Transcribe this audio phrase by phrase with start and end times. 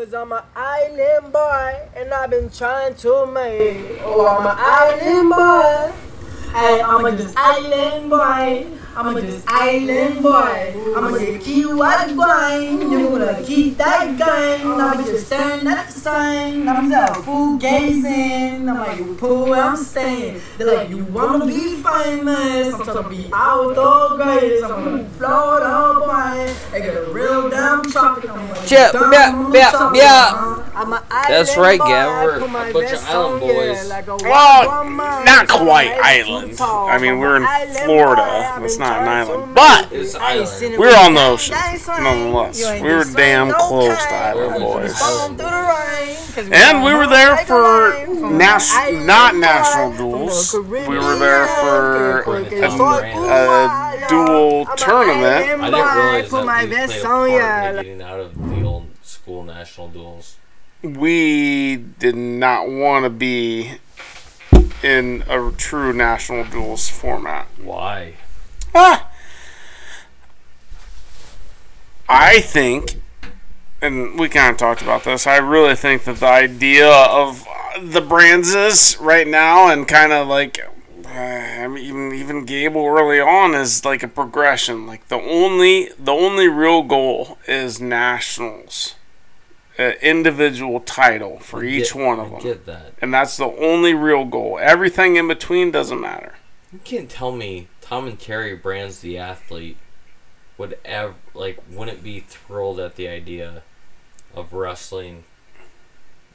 [0.00, 4.00] Cause I'm an island boy and I've been trying to make.
[4.02, 5.92] Oh, I'm an island boy.
[6.58, 8.79] Hey, I'm a just island boy.
[8.96, 10.74] I'm a just island boy.
[10.96, 12.90] I'm gonna keep what going.
[12.90, 14.80] You gonna keep that going.
[14.80, 16.68] I'm just staring at the sign.
[16.68, 18.68] I'm just full gazing.
[18.68, 20.40] I'm like, pool where I'm staying.
[20.58, 22.74] They're like, you wanna be famous?
[22.74, 24.64] I'm trying to be out the greatest.
[24.64, 26.54] I'm gonna float up boy.
[26.76, 28.28] I got a real damn tropic.
[28.28, 29.94] I'm like, Yeah, dumb yeah, on yeah, top.
[29.94, 30.59] yeah.
[30.80, 31.86] I'm a That's right, boy.
[31.86, 32.24] Gavin.
[32.52, 33.88] We're a bunch of island boys.
[33.88, 34.84] like Well,
[35.24, 36.60] not quite I'm island.
[36.60, 38.22] I mean, we're in I'm an island Florida.
[38.22, 38.30] boy.
[38.30, 39.54] I've It's been not an island.
[39.54, 40.78] But It's I ain't island.
[40.78, 41.56] we're with on the the ocean,
[42.02, 42.80] nonetheless.
[42.82, 44.88] We were damn close to island boys.
[44.90, 48.72] just falling through the rain, 'cause we And we were there for make nas-
[49.06, 50.54] not national duels.
[50.54, 52.64] We were there for a-
[53.30, 55.36] a dual I'm tournament.
[55.36, 58.64] I didn't realize that my we played vest a part in getting out of the
[58.66, 60.36] old school national duels.
[60.82, 63.78] We did not want to be
[64.82, 67.46] in a true national duels format.
[67.62, 68.14] Why?
[68.74, 69.10] Ah.
[72.08, 73.00] I think,
[73.80, 75.26] and we kind of talked about this.
[75.26, 77.46] I really think that the idea of
[77.80, 80.58] the brands is right now, and kind of like,
[81.06, 84.86] I mean, even even Gable early on is like a progression.
[84.86, 88.96] Like the only the only real goal is nationals,
[89.78, 92.92] uh, individual title for I each get- one of I them, get that.
[93.00, 94.58] and that's the only real goal.
[94.60, 96.34] Everything in between doesn't matter.
[96.72, 99.76] You can't tell me Tom and Terry Brands the athlete
[100.58, 103.62] would ever like wouldn't be thrilled at the idea
[104.34, 105.24] of wrestling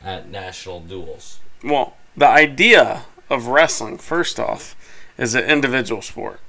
[0.03, 1.39] at national duels.
[1.63, 4.75] Well, the idea of wrestling, first off,
[5.17, 6.39] is an individual sport.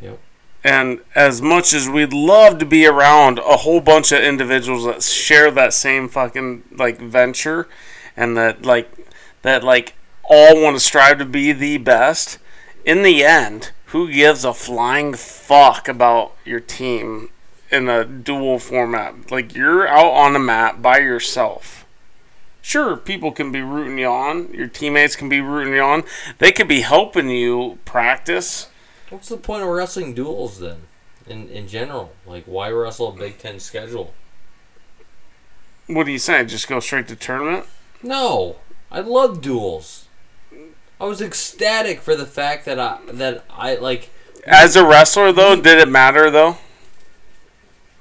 [0.00, 0.18] Yep.
[0.64, 5.02] And as much as we'd love to be around a whole bunch of individuals that
[5.02, 7.68] share that same fucking like venture
[8.16, 8.90] and that like
[9.42, 12.38] that like all want to strive to be the best,
[12.84, 17.30] in the end, who gives a flying fuck about your team
[17.70, 19.30] in a dual format?
[19.30, 21.84] Like you're out on the mat by yourself.
[22.60, 24.52] Sure, people can be rooting you on.
[24.54, 26.04] Your teammates can be rooting you on.
[26.38, 28.68] They could be helping you practice.
[29.12, 30.84] What's the point of wrestling duels then?
[31.26, 34.14] In in general, like why wrestle a Big Ten schedule?
[35.86, 36.42] What do you say?
[36.46, 37.66] Just go straight to tournament?
[38.02, 38.56] No,
[38.90, 40.06] I love duels.
[40.98, 44.08] I was ecstatic for the fact that I that I like.
[44.46, 46.56] As a wrestler, though, did it matter though?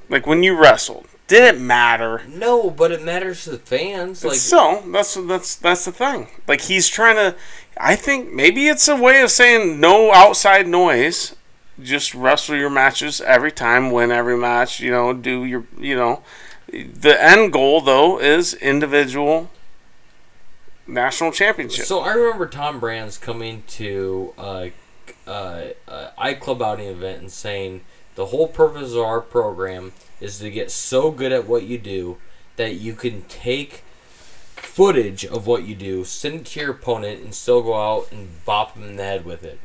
[0.08, 2.24] Like when you wrestled, did it matter?
[2.28, 4.22] No, but it matters to the fans.
[4.26, 6.28] Like so that's that's that's the thing.
[6.46, 7.38] Like he's trying to.
[7.78, 11.38] I think maybe it's a way of saying no outside noise.
[11.82, 14.82] Just wrestle your matches every time, win every match.
[14.82, 16.22] You know, do your you know.
[16.68, 19.50] The end goal though is individual
[20.86, 21.86] national championship.
[21.86, 24.68] So I remember Tom Brands coming to uh,
[25.26, 27.86] uh, uh, iClub outing event and saying
[28.22, 32.20] the whole purpose of our program is to get so good at what you do
[32.56, 33.84] that you can take
[34.56, 38.30] footage of what you do, send it to your opponent, and still go out and
[38.46, 39.58] bop them in the head with it.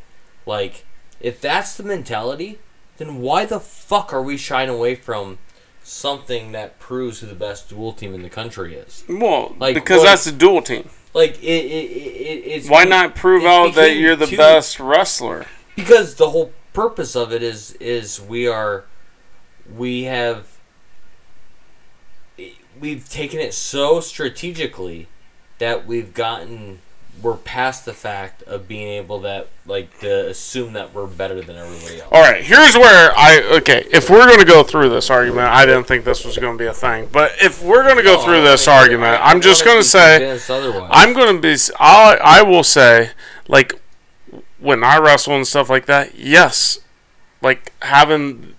[0.47, 0.87] Like,
[1.21, 2.59] if that's the mentality,
[2.97, 5.37] then why the fuck are we shying away from
[5.83, 9.05] something that proves who the best dual team in the country is?
[9.07, 10.89] well, like, because that's a dual team.
[11.13, 14.81] Like, it, it, it, it's Why not prove it out that you're the too- best
[14.81, 15.45] wrestler?
[15.75, 18.85] because the whole purpose of it is is we are
[19.75, 20.59] we have
[22.79, 25.09] we've taken it so strategically
[25.59, 26.79] that we've gotten
[27.23, 31.57] we're past the fact of being able that like to assume that we're better than
[31.57, 32.11] everybody else.
[32.13, 33.87] All right, here's where I okay.
[33.91, 36.63] If we're going to go through this argument, I didn't think this was going to
[36.63, 39.65] be a thing, but if we're going to go No, through this argument, I'm just
[39.65, 40.39] going to say.
[40.91, 41.57] I'm going to be.
[41.81, 43.13] I I will say
[43.49, 43.81] like
[44.67, 46.17] when I wrestle and stuff like that.
[46.19, 46.81] Yes,
[47.41, 48.55] like having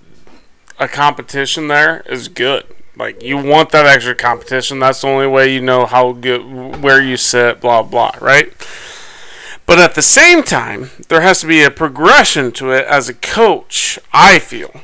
[0.80, 2.66] a competition there is good.
[2.96, 4.80] Like you want that extra competition.
[4.80, 7.62] That's the only way you know how good where you sit.
[7.62, 8.16] Blah blah.
[8.22, 8.54] Right.
[9.66, 13.14] But at the same time, there has to be a progression to it as a
[13.14, 14.00] coach.
[14.14, 14.82] I feel.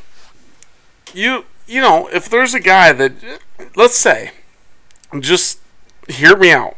[1.14, 3.14] You you know if there's a guy that
[3.76, 4.32] let's say,
[5.20, 5.60] just
[6.10, 6.76] hear me out.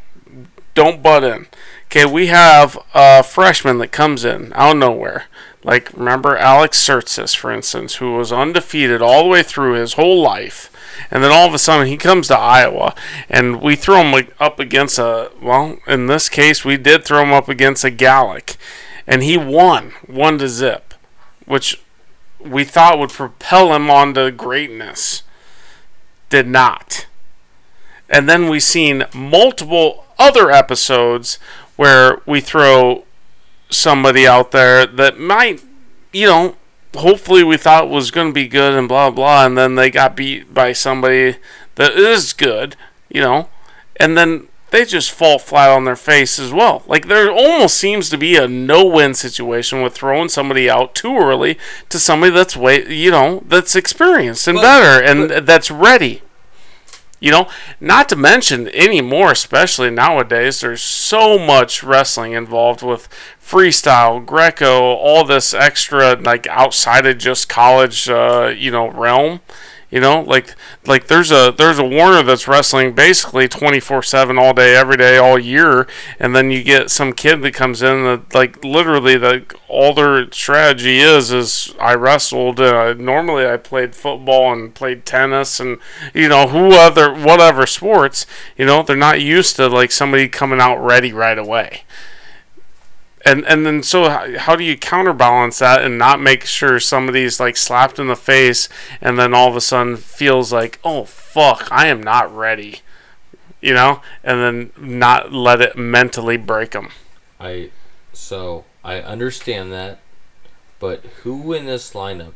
[0.76, 1.48] Don't butt in.
[1.88, 5.26] Okay, we have a freshman that comes in out of nowhere.
[5.64, 10.22] Like, remember Alex Sertzis, for instance, who was undefeated all the way through his whole
[10.22, 10.70] life.
[11.10, 12.94] And then all of a sudden he comes to Iowa,
[13.30, 17.34] and we throw him up against a, well, in this case, we did throw him
[17.34, 18.58] up against a Gallic.
[19.08, 20.94] And he won, one to zip,
[21.46, 21.82] which
[22.40, 25.24] we thought would propel him on to greatness.
[26.30, 27.08] Did not.
[28.10, 31.40] And then we've seen multiple other episodes
[31.76, 33.04] where we throw
[33.70, 35.64] somebody out there that might,
[36.14, 36.56] you know,
[36.96, 40.16] hopefully we thought was going to be good and blah blah, and then they got
[40.16, 41.36] beat by somebody
[41.76, 42.76] that is good,
[43.10, 43.50] you know,
[43.98, 46.84] and then they just fall flat on their face as well.
[46.88, 51.58] Like there almost seems to be a no-win situation with throwing somebody out too early
[51.90, 56.22] to somebody that's way, you know, that's experienced and But- better and that's ready.
[57.20, 57.48] You know,
[57.80, 63.08] not to mention anymore, especially nowadays, there's so much wrestling involved with
[63.42, 69.40] freestyle, Greco, all this extra like outside of just college, uh, you know, realm.
[69.92, 70.56] You know, like
[70.86, 75.38] like there's a there's a Warner that's wrestling basically 24/7 all day every day all
[75.38, 75.88] year
[76.20, 80.30] and then you get some kid that comes in that like literally like all their
[80.32, 85.78] strategy is is I wrestled uh, normally I played football and played tennis and
[86.14, 88.26] you know who other whatever sports,
[88.58, 91.84] you know, they're not used to like somebody coming out ready right away
[93.26, 97.40] and and then so how, how do you counterbalance that and not make sure somebody's
[97.40, 98.70] like slapped in the face
[99.02, 102.82] and then all of a sudden feels like oh fuck I am not ready
[103.62, 104.02] you know?
[104.24, 106.90] And then not let it mentally break them
[107.40, 107.72] I
[108.14, 110.00] so I understand that,
[110.80, 112.34] but who in this lineup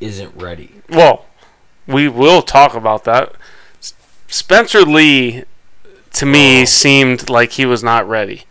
[0.00, 0.82] isn't ready?
[0.90, 1.26] well
[1.86, 3.32] we will talk about that.
[4.26, 5.44] Spencer Lee
[6.16, 6.64] to me Oh.
[6.66, 8.44] seemed like he was not ready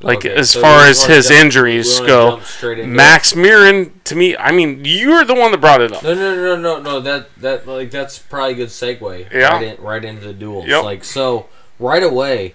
[0.00, 3.92] like Okay, as so far as his jump- injuries go jump straight into Max Murin
[4.04, 6.02] to me I mean you're the one that brought it up.
[6.02, 7.00] No, no, no, no, no.
[7.00, 9.32] That that like that's probably a good segue.
[9.32, 9.54] Yeah.
[9.54, 10.66] Right, in, right into the duels.
[10.66, 10.82] Yep.
[10.84, 11.46] Like so,
[11.78, 12.54] right away,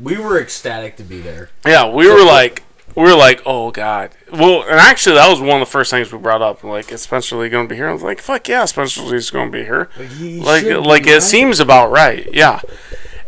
[0.00, 1.50] we were ecstatic to be there.
[1.66, 2.62] Yeah, we So- were like,
[2.94, 4.10] we were like, oh god.
[4.30, 6.64] Well, and actually, that was one of the first things we brought up.
[6.64, 7.88] Like, is Spencer Lee going to be here?
[7.88, 9.88] I was like, fuck yeah, Spencer Lee's going to be here.
[9.98, 12.28] Like, like it seems about right.
[12.32, 12.60] Yeah.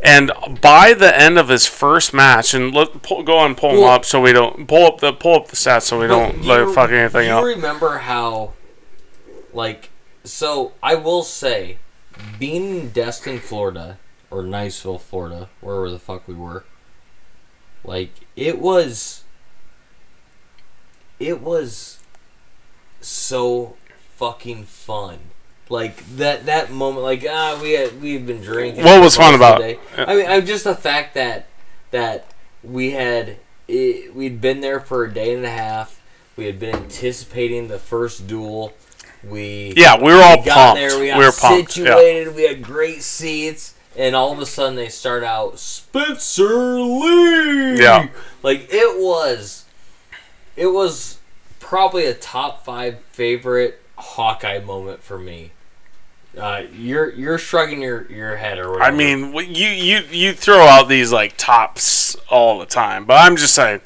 [0.03, 3.85] And by the end of his first match, and let pull, go and pull him
[3.85, 6.69] up so we don't pull up the pull up the stats so we don't let
[6.75, 7.43] fuck anything you up.
[7.43, 8.53] remember how,
[9.55, 9.89] like,
[10.23, 11.79] so I will say,
[12.39, 13.99] being in Destin, Florida,
[14.31, 16.65] or Niceville, Florida, wherever the fuck we were,
[17.83, 19.24] like, it was.
[21.27, 21.99] It was
[23.01, 23.77] so
[24.17, 25.19] fucking fun.
[25.71, 28.85] Like that that moment, like ah, we had we had been drinking.
[28.85, 29.81] What was fun about it?
[29.97, 30.05] day.
[30.05, 31.47] I mean, I'm just the fact that
[31.91, 32.27] that
[32.63, 33.37] we had
[33.67, 36.01] it, we'd been there for a day and a half.
[36.37, 38.75] We had been anticipating the first duel.
[39.27, 40.81] We Yeah, we were all got pumped.
[40.81, 40.99] there.
[41.01, 41.77] We We, were pumped.
[41.79, 41.85] Yeah.
[41.95, 42.35] situated.
[42.35, 47.81] We had great seats, and all of a sudden they start out Spencer Lee.
[47.81, 48.09] Yeah.
[48.43, 49.64] like it was,
[50.57, 51.19] it was
[51.61, 55.53] probably a top five favorite Hawkeye moment for me.
[56.39, 60.89] Uh, you're you're shrugging your, your head or I mean, you you you throw out
[60.89, 63.81] these like tops all the time, but I'm just saying.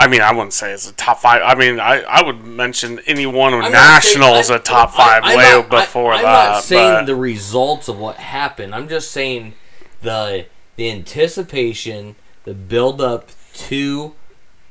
[0.00, 1.42] I mean, I wouldn't say it's a top five.
[1.44, 5.22] I mean, I, I would mention any one of I'm nationals I- a top five
[5.24, 6.48] I'm way not- before I, I'm that.
[6.52, 8.76] not saying but- the results of what happened.
[8.76, 9.54] I'm just saying
[10.02, 10.46] the
[10.76, 12.14] the anticipation,
[12.44, 14.14] the build up to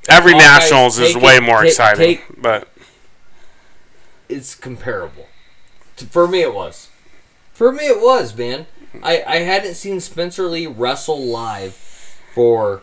[0.08, 2.68] Every Hawkeyes nationals is way it- more take- exciting, take- but
[4.30, 5.28] it's comparable.
[6.10, 6.90] For me, it was.
[7.54, 8.68] For me, it was, man.
[9.02, 11.74] I, I hadn't seen Spencer Lee wrestle live
[12.34, 12.82] for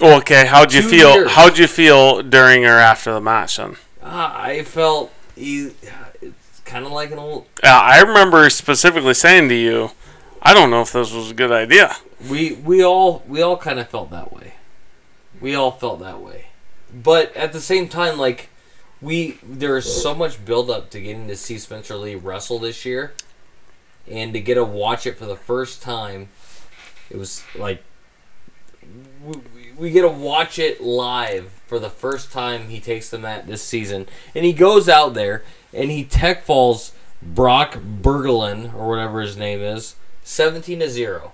[0.00, 0.46] well, okay.
[0.46, 1.14] How'd you feel?
[1.14, 1.30] years.
[1.32, 3.56] How'd you feel during or after the match?
[3.58, 5.72] Then uh, I felt he,
[6.22, 7.46] it's kind of like an old.
[7.62, 9.90] uh, I remember specifically saying to you,
[10.42, 11.96] "I don't know if this was a good idea."
[12.30, 14.54] We we all we all kind of felt that way.
[15.40, 16.46] We all felt that way,
[16.92, 18.50] but at the same time, like
[19.00, 22.84] we there is so much build up to getting to see Spencer Lee wrestle this
[22.84, 23.14] year,
[24.06, 26.28] and to get to watch it for the first time,
[27.08, 27.82] it was like
[29.24, 33.46] we, we get to watch it live for the first time he takes the mat
[33.46, 35.42] this season, and he goes out there
[35.72, 36.92] and he tech falls
[37.22, 41.32] Brock Bergelin or whatever his name is, seventeen to zero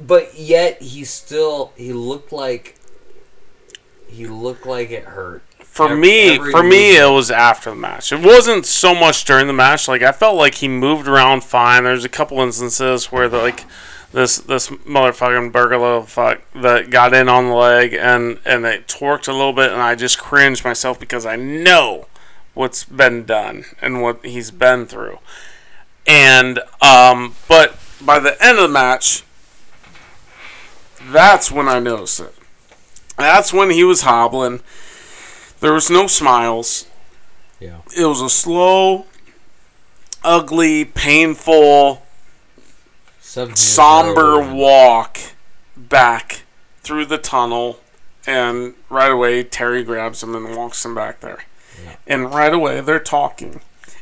[0.00, 2.76] but yet he still he looked like
[4.08, 5.42] he looked like it hurt.
[5.58, 8.12] For Ev- me, every for me, it was after the match.
[8.12, 9.88] It wasn't so much during the match.
[9.88, 11.84] Like I felt like he moved around fine.
[11.84, 13.64] There's a couple instances where the, like
[14.12, 19.26] this this motherfucking burglar fuck that got in on the leg and and it torqued
[19.26, 22.06] a little bit, and I just cringed myself because I know
[22.54, 25.18] what's been done and what he's been through.
[26.06, 29.23] And um, but by the end of the match,
[31.12, 32.34] that's when I noticed it.
[33.16, 34.60] That's when he was hobbling.
[35.60, 36.86] There was no smiles.
[37.60, 37.78] Yeah.
[37.96, 39.06] It was a slow,
[40.22, 42.02] ugly, painful,
[43.20, 45.18] somber walk
[45.76, 46.42] back
[46.82, 47.80] through the tunnel,
[48.26, 51.44] and right away Terry grabs him and walks him back there.
[51.82, 51.96] Yeah.
[52.06, 53.60] And right away they're talking.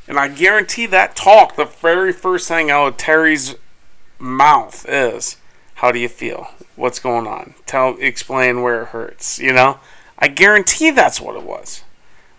[0.09, 3.55] And I guarantee that talk, the very first thing out of Terry's
[4.19, 5.37] mouth is,
[5.75, 6.49] How do you feel?
[6.77, 7.55] What's going on?
[7.67, 9.79] Tell explain where it hurts, you know?
[10.19, 11.85] I guarantee that's what it was.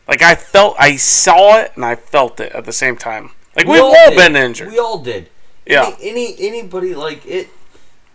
[0.08, 3.32] Like I felt I saw it and I felt it at the same time.
[3.56, 4.18] Like We we've all did.
[4.18, 4.70] been injured.
[4.72, 5.30] We all did.
[5.66, 5.96] Yeah.
[6.02, 7.50] Any, any anybody like it.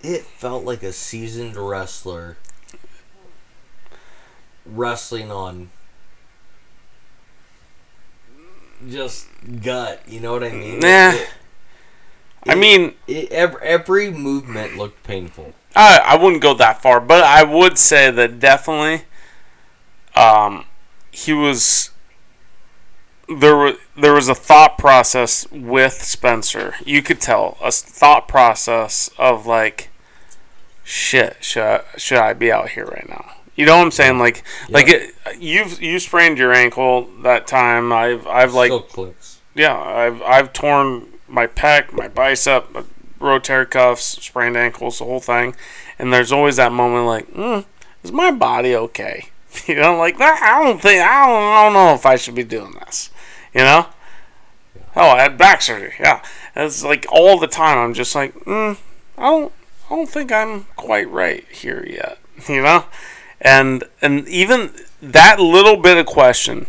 [0.01, 2.37] It felt like a seasoned wrestler
[4.65, 5.71] wrestling on
[8.89, 9.27] just
[9.63, 10.03] gut.
[10.07, 10.81] You know what I mean?
[10.81, 11.13] Nah.
[11.13, 11.29] It,
[12.47, 15.53] I mean, it, every, every movement looked painful.
[15.77, 19.05] I I wouldn't go that far, but I would say that definitely,
[20.15, 20.65] um,
[21.11, 21.91] he was.
[23.29, 26.75] There was there was a thought process with Spencer.
[26.85, 29.91] You could tell a thought process of like,
[30.83, 33.33] shit, should I, should I be out here right now?
[33.55, 34.19] You know what I'm saying?
[34.19, 37.93] Like like it, you've you sprained your ankle that time.
[37.93, 39.41] I've I've like Still clicks.
[39.55, 42.65] yeah, I've I've torn my pec, my bicep,
[43.19, 45.55] rotator cuffs, sprained ankles, the whole thing.
[45.99, 47.65] And there's always that moment like, mm,
[48.03, 49.29] is my body okay?
[49.67, 52.35] You know, like "Nah, I don't think I don't, I don't know if I should
[52.35, 53.11] be doing this.
[53.53, 53.87] You know?
[54.95, 55.95] Oh, I had back surgery.
[55.99, 56.23] Yeah,
[56.55, 57.79] it's like all the time.
[57.79, 58.79] I'm just like, mm,
[59.17, 59.53] I don't,
[59.87, 62.19] I don't think I'm quite right here yet.
[62.49, 62.85] You know,
[63.41, 64.73] and and even
[65.03, 66.67] that little bit of question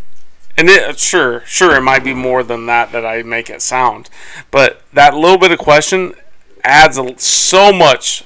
[0.60, 4.10] and it sure sure it might be more than that that I make it sound,
[4.52, 6.14] but that little bit of question
[6.64, 8.24] adds a, so much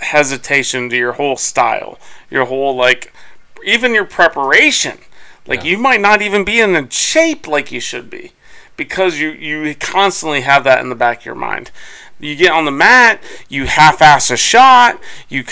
[0.00, 1.98] hesitation to your whole style,
[2.30, 3.12] your whole like
[3.64, 4.98] even your preparation.
[5.46, 5.70] Like Yeah.
[5.70, 8.32] you might not even be in a shape like you should be
[8.76, 11.70] because you you constantly have that in the back of your mind.
[12.20, 15.44] You get on the mat, you half-ass a shot, you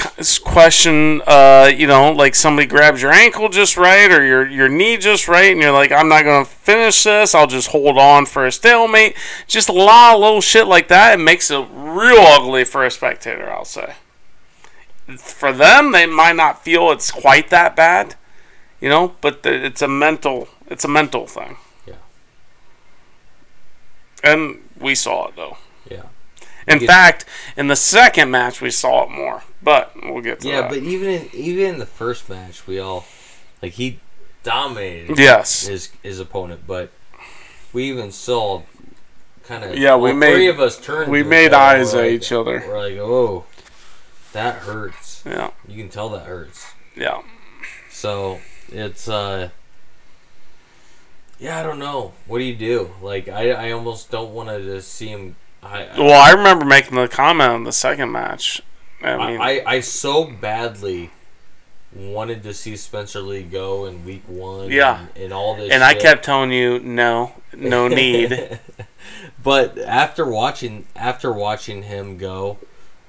[0.43, 4.97] question, uh, you know, like somebody grabs your ankle just right or your your knee
[4.97, 7.37] just right, and you're like, I'm not gonna finish this.
[7.37, 9.17] I'll just hold on for a stalemate.
[9.47, 11.21] Just a lot of little shit like that.
[11.21, 13.49] It makes it real ugly for a spectator.
[13.49, 13.95] I'll say.
[15.17, 18.17] For them, they might not feel it's quite that bad,
[18.81, 21.59] you know, but it's a mental it's a mental thing.
[21.87, 21.95] Yeah.
[24.25, 25.59] And we saw it though.
[26.67, 26.75] Yeah.
[26.75, 26.87] In Yeah.
[26.87, 27.25] fact,
[27.57, 30.71] in the second match we saw it more, but we'll get to Yeah, that.
[30.71, 33.05] but even in, even in the first match, we all
[33.63, 34.01] like he
[34.43, 36.91] dominated yes, his his opponent, but
[37.73, 38.63] we even saw
[39.45, 41.11] kind of Yeah, we made- three of us turned.
[41.11, 42.65] we made eyes at like- each other.
[42.67, 43.45] We're like, oh,
[44.33, 45.23] that hurts.
[45.25, 46.67] yeah, You can tell that hurts.
[46.97, 47.23] yeah.
[47.91, 48.41] So
[48.73, 49.51] it's uh.
[51.39, 52.13] Yeah, I don't know.
[52.27, 52.93] What do you do?
[53.03, 55.37] Like, I, I almost don't want to just see him.
[55.67, 58.63] I, I- Well, I remember making the comment on the second match.
[59.03, 61.11] I mean, I, I, so badly
[61.95, 64.71] wanted to see Spencer Lee go in week one.
[64.71, 65.07] Yeah.
[65.15, 65.71] And, and all this.
[65.71, 68.59] and I kept telling you, no, no need.
[69.43, 72.59] but after watching after watching him go,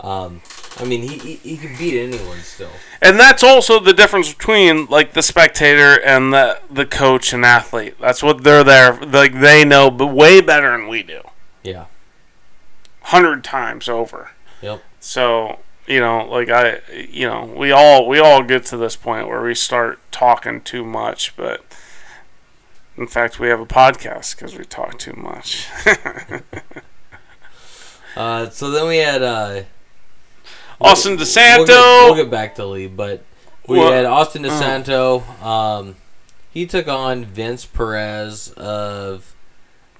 [0.02, 0.42] um,
[0.78, 2.70] I mean he, he he can beat anyone still.
[3.02, 7.96] and that's also the difference between like the spectator and the the coach and athlete.
[8.00, 8.94] That's what they're there.
[8.94, 11.22] Like they know, but way better than we do.
[11.64, 11.86] Yeah.
[13.08, 14.32] Hundred times over.
[14.62, 14.82] Yep.
[15.00, 19.28] So you know, like I, you know, we all we all get to this point
[19.28, 21.64] where we start talking too much, but
[22.98, 25.68] in fact, we have a podcast because we talk too much.
[28.16, 29.62] Uh, so then we had uh,
[30.82, 31.58] Austin we'll- DeSanto.
[31.58, 33.24] We'll get, we'll get back to Lee, but
[33.68, 34.50] we Well, had Austin uh.
[34.50, 35.44] DeSanto.
[35.44, 35.96] Um,
[36.50, 39.36] he took on Vince Perez of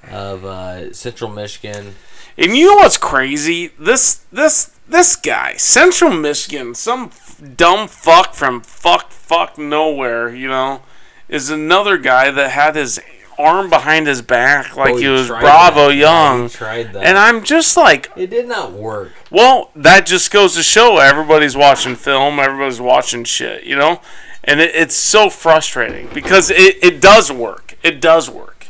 [0.10, 1.94] of uh, Central Michigan.
[2.38, 3.72] And you know what's crazy?
[3.80, 10.48] This this this guy, Central Michigan, some f- dumb fuck from fuck fuck nowhere, you
[10.48, 10.82] know,
[11.28, 13.00] is another guy that had his
[13.40, 15.96] arm behind his back like Oh, he was Bravo that.
[15.96, 16.48] Young.
[16.48, 19.12] that, And I'm just like, it did not work.
[19.30, 24.02] well, that just goes to show everybody's watching film, everybody's watching shit, you know?
[24.44, 27.78] And it, it's so frustrating because it, it does work.
[27.84, 28.66] It does work.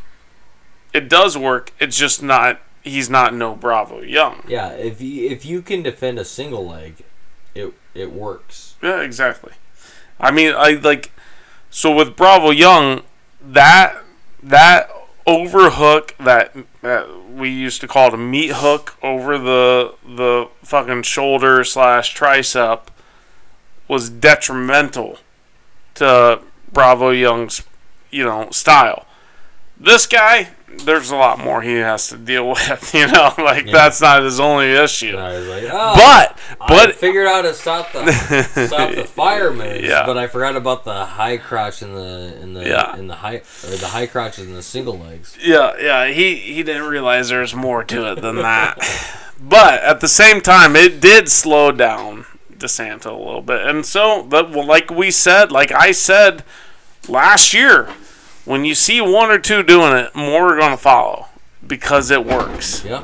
[0.93, 1.71] It does work.
[1.79, 4.44] It's just not, he's not no Bravo Young.
[4.48, 7.03] Yeah, if you if you can defend a single leg,
[7.56, 8.75] it it works.
[8.82, 9.53] Yeah, exactly.
[10.20, 11.12] I mean, I like
[11.70, 13.01] so with Bravo Young,
[13.41, 13.98] that
[14.41, 14.89] that
[15.25, 21.03] overhook that, that we used to call it a meat hook over the the fucking
[21.03, 22.88] shoulder slash tricep
[23.88, 25.20] was detrimental
[25.96, 26.39] to
[26.72, 27.63] Bravo Young's
[28.10, 29.06] you know style.
[29.79, 30.50] This guy
[30.86, 32.91] there's a lot more he has to deal with.
[32.93, 33.72] You know, like Yeah.
[33.74, 35.15] that's not his only issue.
[35.15, 38.12] Like, oh, But I but figured out how to stop the
[38.67, 40.05] stop the fire moves, Yeah.
[40.05, 42.96] but I forgot about the high crotch and the in the Yeah.
[42.98, 45.38] in the high or the high crotches and the single legs.
[45.41, 48.77] Yeah, yeah, he he didn't realize there's more to it than that.
[49.39, 52.25] but at the same time, it did slow down
[52.57, 56.43] DeSanto a little bit, and so but well, like we said, like I said
[57.07, 57.88] last year,
[58.48, 61.27] when you see one or two doing it, more are gonna follow
[61.66, 62.84] because it works.
[62.86, 63.04] Yeah,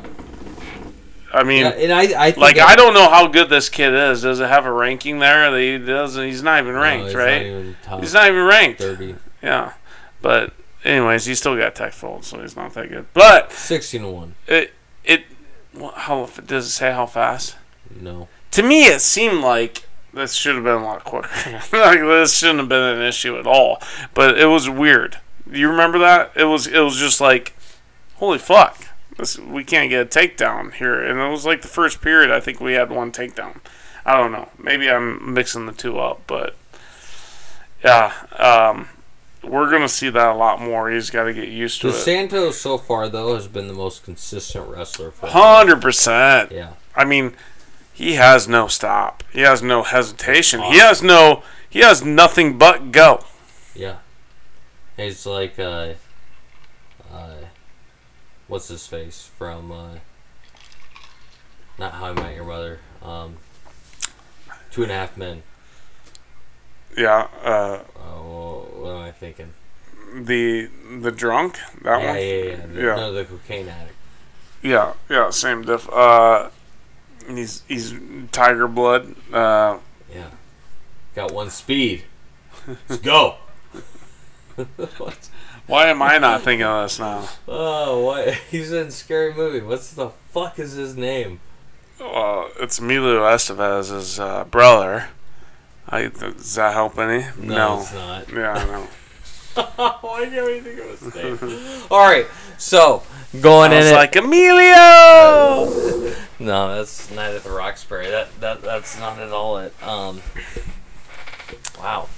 [1.33, 1.61] I mean.
[1.63, 4.21] yeah, and I I think Like that- I don't know how good this kid is.
[4.21, 5.55] Does it have a ranking there?
[5.57, 6.23] He doesn't.
[6.25, 7.41] He's not even no, ranked, he's right?
[7.41, 8.79] Not even he's not even ranked.
[8.81, 9.15] thirty.
[9.41, 9.73] Yeah,
[10.21, 10.53] but
[10.85, 13.05] anyways, he still got tech fold, so he's not that good.
[13.13, 14.35] But 16 to one.
[14.47, 14.71] it
[15.03, 15.23] it
[15.95, 17.57] how does it say how fast?
[17.99, 19.83] No, To me, it seemed like
[20.13, 21.29] this should have been a lot quicker.
[21.73, 23.81] like this shouldn't have been an issue at all.
[24.13, 25.17] But it was weird.
[25.51, 26.31] You remember that?
[26.35, 27.53] It was it was just like,
[28.15, 31.01] holy fuck, this we can't get a takedown here.
[31.03, 32.31] And it was like the first period.
[32.31, 33.57] I think we had one takedown.
[34.05, 34.49] I don't know.
[34.57, 36.55] Maybe I'm mixing the two up, but
[37.83, 38.13] yeah.
[38.37, 38.89] Um,
[39.43, 40.89] we're gonna see that a lot more.
[40.89, 41.93] He's got to get used to it.
[41.93, 45.27] Santos so far though has been the most consistent wrestler for.
[45.27, 46.51] Hundred percent.
[46.51, 47.33] Yeah, I mean,
[47.91, 49.23] he has no stop.
[49.33, 50.61] He has no hesitation.
[50.61, 51.43] He has no.
[51.69, 53.25] He has nothing but go.
[53.75, 53.97] yeah.
[54.97, 55.93] He's like uh,
[57.11, 57.33] uh,
[58.47, 59.87] what's his face from uh,
[61.79, 62.79] not How I Met Your Mother.
[63.01, 63.37] Um,
[64.71, 65.43] Two and a Half Men.
[66.97, 67.27] Yeah.
[67.43, 69.53] Uh, Oh, what am I thinking?
[70.15, 70.69] the
[71.01, 72.15] the drunk that yeah, one.
[72.17, 72.95] yeah, yeah, The, Yeah.
[72.95, 73.95] No, the cocaine addict.
[74.61, 74.93] Yeah.
[75.09, 75.29] Yeah.
[75.31, 75.89] Same diff.
[75.91, 76.49] Uh,
[77.27, 77.95] he's he's
[78.31, 79.15] tiger blood.
[79.33, 79.79] Uh,
[80.13, 80.29] Yeah.
[81.15, 82.03] Got one speed.
[82.89, 83.35] Let's go.
[84.97, 85.29] what?
[85.67, 87.27] why am I not thinking of this now?
[87.47, 88.31] Oh, why?
[88.51, 89.61] He's in Scary Movie.
[89.61, 91.39] What's the fuck is his name?
[91.99, 95.09] Well, it's Emilio Estevez's uh, brother.
[95.87, 97.25] I, does that help any?
[97.37, 98.31] No, it's not.
[98.31, 98.87] Yeah, I know.
[100.01, 101.81] Why can't we think of his name?
[101.91, 102.25] All right,
[102.57, 103.03] so
[103.41, 103.95] going I in was it.
[103.95, 104.75] like Emilio.
[106.39, 108.09] no, that's Night at the Roxbury.
[108.09, 109.73] That that that's not at all it.
[109.83, 110.21] Um.
[111.77, 112.09] Wow.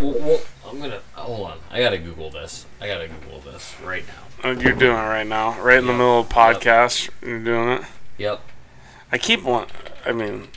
[0.00, 1.58] Well, well, I'm gonna hold on.
[1.70, 2.66] I gotta Google this.
[2.80, 4.24] I gotta Google this right now.
[4.44, 7.08] Oh, You're doing it right now, right in the middle of podcast.
[7.22, 7.82] You're doing it.
[8.18, 8.40] Yep.
[9.12, 9.70] I keep want.
[10.04, 10.48] I mean,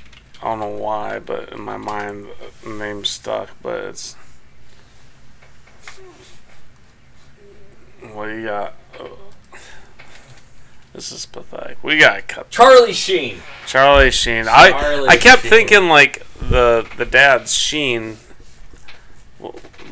[0.42, 2.28] I don't know why, but in my mind,
[2.64, 3.52] the name's stuck.
[3.62, 4.16] But it's.
[8.14, 8.74] What do you got?
[9.00, 9.18] Oh.
[10.94, 11.78] This is pathetic.
[11.84, 13.42] We gotta cut Charlie Sheen.
[13.68, 14.48] Charlie Sheen.
[14.48, 15.52] I I kept Sheen.
[15.52, 18.18] thinking like the the dad's Sheen.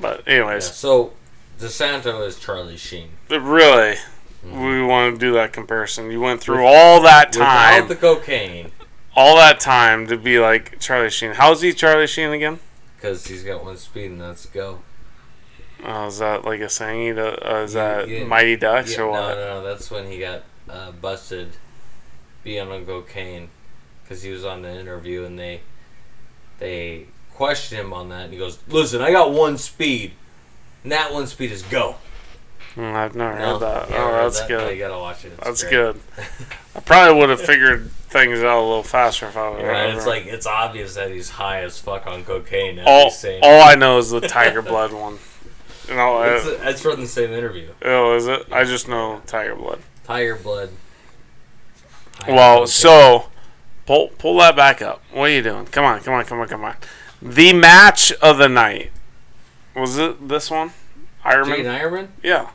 [0.06, 1.14] But Yeah, anyways, so
[1.60, 3.10] DeSanto is Charlie Sheen.
[3.30, 3.96] really,
[4.46, 4.64] Mm-hmm.
[4.64, 6.12] we want to do that comparison.
[6.12, 7.84] You went through all that time.
[7.84, 8.72] Without the cocaine,
[9.16, 11.32] all that time to be like Charlie Sheen.
[11.32, 12.60] How's he Charlie Sheen again?
[12.96, 14.80] because he's got one speed and let's go.
[15.84, 17.18] Oh, is that like a saying?
[17.20, 18.24] Uh, is Yeah, that yeah.
[18.26, 19.36] Mighty Ducks Yeah, or no, what?
[19.36, 21.50] no, no, that's when he got uh, busted
[22.44, 23.50] being on cocaine
[24.04, 25.62] because he was on the interview and they
[26.60, 30.14] they questioned him on that and he goes, "Listen, I got one speed,
[30.84, 31.96] and that one speed is go."
[32.76, 33.90] Mm, I've never No, heard that.
[33.90, 34.50] you Oh, heard that's that?
[34.50, 34.80] No, you good.
[34.80, 35.32] gotta watch it.
[35.38, 35.72] It's That's great.
[35.72, 36.00] good.
[36.76, 39.62] I probably would have figured things out a little faster if I would.
[39.62, 42.80] Yeah, it's like it's obvious that he's high as fuck on cocaine.
[42.86, 45.20] All, all I know is the Tiger Blood one.
[45.88, 47.70] You know, it's, it's from the same interview.
[47.84, 48.46] oh, is it?
[48.52, 49.80] I just know Tiger Blood.
[50.04, 50.70] Tiger blood.
[52.28, 53.30] on Well, so
[53.86, 55.02] pull pull that back up.
[55.12, 55.66] What are you doing?
[55.68, 56.76] Come on, come on, come on, come on.
[57.22, 58.92] The match of the night
[59.76, 60.72] was it this one?
[61.26, 61.46] Eierman.
[61.64, 62.08] Jaydin Eierman.
[62.24, 62.50] Yeah,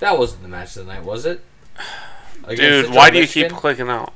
[0.00, 1.42] That wasn't the match of the night, was it?
[2.44, 2.94] Against dude.
[2.94, 3.50] Why do you Michigan?
[3.50, 4.12] keep clicking out?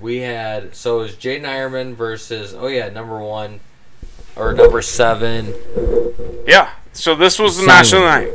[0.00, 3.60] We had so it was Jaydin Eierman versus oh yeah number one
[4.36, 5.54] or number seven.
[6.46, 6.70] Yeah.
[6.92, 8.32] So this was the match of the night.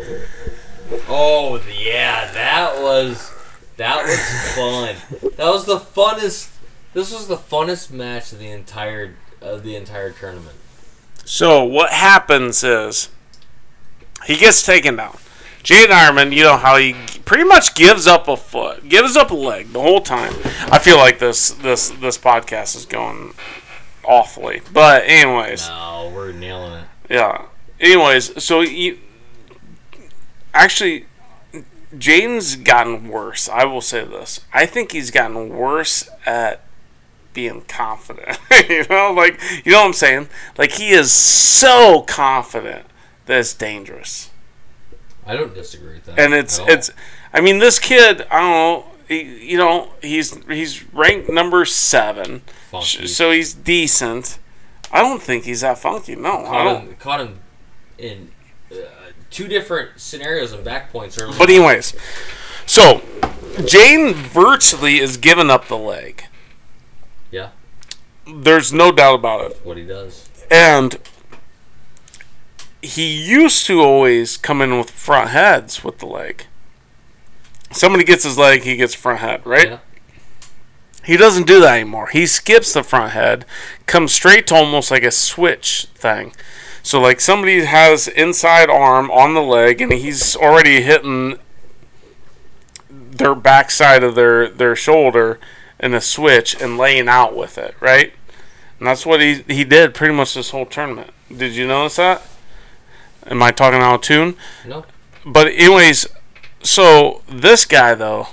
[1.07, 3.31] Oh yeah, that was
[3.77, 5.31] that was fun.
[5.37, 6.48] that was the funnest.
[6.93, 10.55] This was the funnest match of the entire of the entire tournament.
[11.25, 13.09] So what happens is
[14.25, 15.17] he gets taken down.
[15.63, 16.93] Jaydin Eierman, you know how he
[17.25, 20.33] pretty much gives up a foot, gives up a leg the whole time.
[20.71, 23.33] I feel like this this this podcast is going
[24.03, 26.85] awfully, but anyways, No, we're nailing it.
[27.09, 27.45] yeah.
[27.79, 28.97] Anyways, so you
[30.53, 31.05] actually
[31.95, 33.47] Jaydin's gotten worse.
[33.49, 34.41] I will say this.
[34.53, 36.61] I think he's gotten worse at
[37.33, 38.37] being confident.
[38.69, 40.29] you know, like you know what I'm saying?
[40.57, 42.85] Like he is so confident
[43.25, 44.29] that's dangerous.
[45.25, 46.19] I don't disagree with that.
[46.19, 46.91] And it's it's
[47.33, 52.41] I mean this kid, I don't know, he, you know, he's he's ranked number 7.
[52.69, 53.07] funky.
[53.07, 54.39] So he's decent.
[54.91, 56.15] I don't think he's that funky.
[56.15, 56.87] No, I don't.
[56.87, 57.39] him, caught him
[57.97, 58.31] in
[58.71, 58.75] uh,
[59.29, 61.37] two different scenarios and back points early.
[61.37, 61.93] But anyways,
[62.65, 63.01] so
[63.65, 66.25] Jane virtually is giving up the leg.
[68.35, 69.59] There's no doubt about it.
[69.63, 70.29] what he does.
[70.51, 70.97] And
[72.81, 76.45] he used to always come in with front heads with the leg.
[77.71, 79.67] Somebody gets his leg, he gets front head, right?
[79.67, 79.79] Yeah.
[81.03, 82.07] He doesn't do that anymore.
[82.07, 83.45] He skips the front head,
[83.85, 86.33] comes straight to almost like a switch thing.
[86.83, 91.37] So like somebody has inside arm on the leg and he's already hitting
[92.89, 95.39] their backside of their their shoulder
[95.79, 98.13] in a switch and laying out with it, right?
[98.79, 101.11] And that's what he he did pretty much this whole tournament.
[101.35, 102.25] Did you notice that?
[103.27, 104.35] Am I talking out of tune?
[104.65, 104.85] No.
[105.25, 106.07] But anyways,
[106.63, 108.29] so this guy though,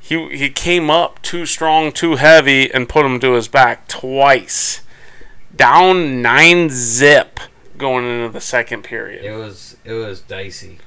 [0.00, 4.80] he he came up too strong, too heavy, and put him to his back twice,
[5.54, 7.38] down nine zip
[7.76, 10.78] going into the second period, It was it was dicey.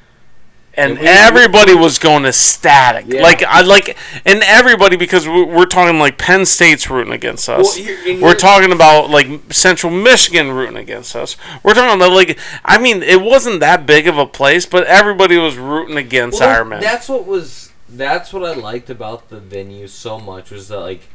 [0.82, 3.22] And we- everybody was going ecstatic, Yeah.
[3.22, 7.78] like I like, and everybody because we- we're talking like Penn State's rooting against us.
[7.78, 11.36] Well, we're talking about like Central Michigan rooting against us.
[11.64, 15.38] We're talking about like, I mean, it wasn't that big of a place, but everybody
[15.38, 20.18] was rooting against Well, that's what was that's what I liked about the venue so
[20.18, 21.10] much was that like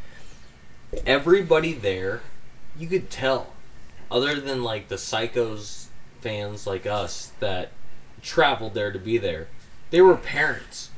[1.06, 2.20] everybody there,
[2.78, 3.48] you could tell,
[4.10, 5.86] other than like the psychos
[6.20, 7.70] fans like us that
[8.22, 9.48] traveled there to be there,
[9.90, 10.90] they were parents.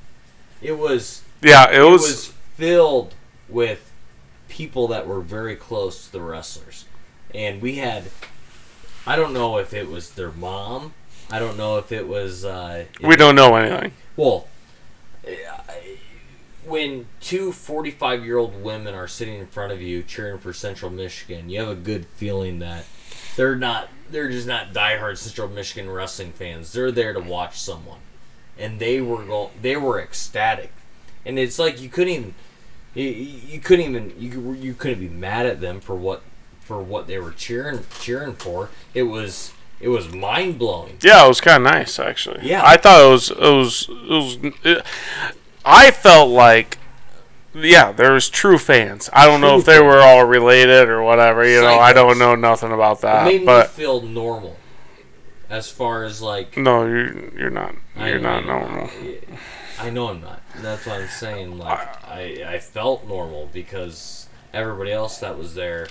[0.62, 2.02] It was Yeah, it it was.
[2.02, 3.14] was filled
[3.48, 3.90] with
[4.48, 6.84] people that were very close to the wrestlers.
[7.34, 8.04] And we had
[9.06, 10.94] I don't know if it was their mom.
[11.30, 13.92] I don't know if it was uh we don't know anything.
[14.16, 14.48] well
[16.64, 20.90] when two 45 year old women are sitting in front of you cheering for Central
[20.90, 22.84] Michigan, you have a good feeling that
[23.36, 26.72] they're not they're just not diehard Central Michigan wrestling fans.
[26.72, 27.98] They're there to watch someone.
[28.58, 30.72] And they were go- they were ecstatic.
[31.24, 32.34] And it's like you couldn't even
[32.94, 36.22] you, you couldn't even you, you couldn't be mad at them for what
[36.60, 38.70] for what they were cheering cheering for.
[38.94, 40.98] It was it was mind blowing.
[41.02, 42.40] Yeah, it was kind of nice actually.
[42.46, 42.62] Yeah.
[42.64, 43.30] I thought it was.
[43.30, 43.88] It was.
[43.88, 44.38] It was.
[44.64, 44.84] It,
[45.64, 46.78] I felt like.
[47.54, 49.08] Yeah, there was true fans.
[49.12, 51.48] I don't know if they were all related or whatever.
[51.48, 53.26] You know, I don't know nothing about that.
[53.26, 54.56] It made me feel normal.
[55.50, 57.74] As far as like no, you're you're not.
[57.96, 58.90] I- You're not I- normal.
[59.80, 60.42] I know I'm not.
[60.56, 61.56] That's what I'm saying.
[61.56, 65.88] Like I, I felt normal because everybody else that was there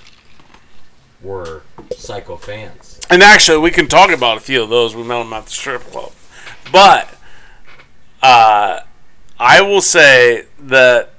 [1.22, 1.64] were
[1.96, 3.00] psycho fans.
[3.10, 4.96] And actually, we can talk about a few of those.
[4.96, 6.12] We met them at the strip club.
[6.72, 7.10] But
[8.22, 8.82] uh,
[9.40, 11.14] I will say that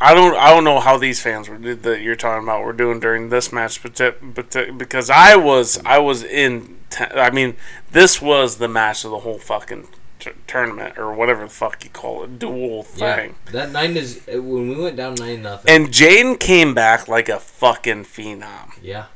[0.00, 3.00] I don't I don't know how these fans were that you're talking about were doing
[3.00, 3.96] during this match, but
[4.34, 6.76] but because I was I was in.
[6.90, 7.54] T- I mean,
[7.90, 11.90] this was the match of the whole fucking t- tournament or whatever the fuck you
[11.90, 13.34] call it, dual thing.
[13.46, 15.70] Yeah, that nine is when we went down nine nothing.
[15.74, 18.72] And Jaydin came back like a fucking phenom.
[18.82, 19.06] yeah,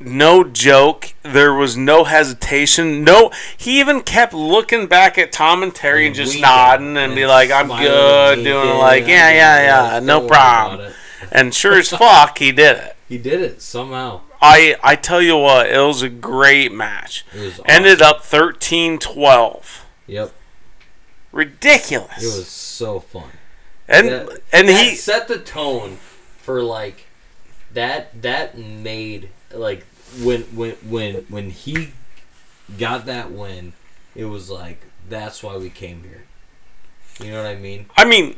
[0.00, 1.14] no joke.
[1.22, 3.04] There was no hesitation.
[3.04, 6.98] No, he even kept looking back at Tom and Terry and, And just nodding and,
[6.98, 8.78] and be like, "I'm good," doing winking.
[8.78, 10.92] like, "Yeah, yeah, yeah, Don't no problem."
[11.30, 12.96] And sure as fuck, he did it.
[13.12, 14.22] He did it somehow.
[14.42, 17.24] I I tell you what, it was a great match.
[17.34, 19.82] It was Ended up 13-12.
[20.08, 20.32] Yep,
[21.30, 22.22] Ridiculous.
[22.22, 23.30] it was so fun.
[23.88, 25.98] and that- and that he set the tone
[26.38, 27.06] for like
[27.72, 29.84] that that made like
[30.22, 31.92] when when when when he
[32.78, 33.72] got that win
[34.14, 36.24] it was like that's why we came here
[37.20, 38.36] you know what i mean I mean,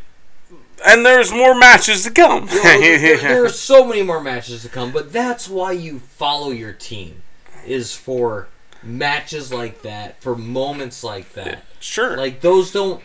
[0.85, 2.49] and there's more matches to come.
[2.49, 5.99] You know, there, there are so many more matches to come but that's why you
[5.99, 7.23] follow your team
[7.67, 8.49] is for
[8.83, 12.17] matches like that for moments like that sure.
[12.17, 13.03] like those don't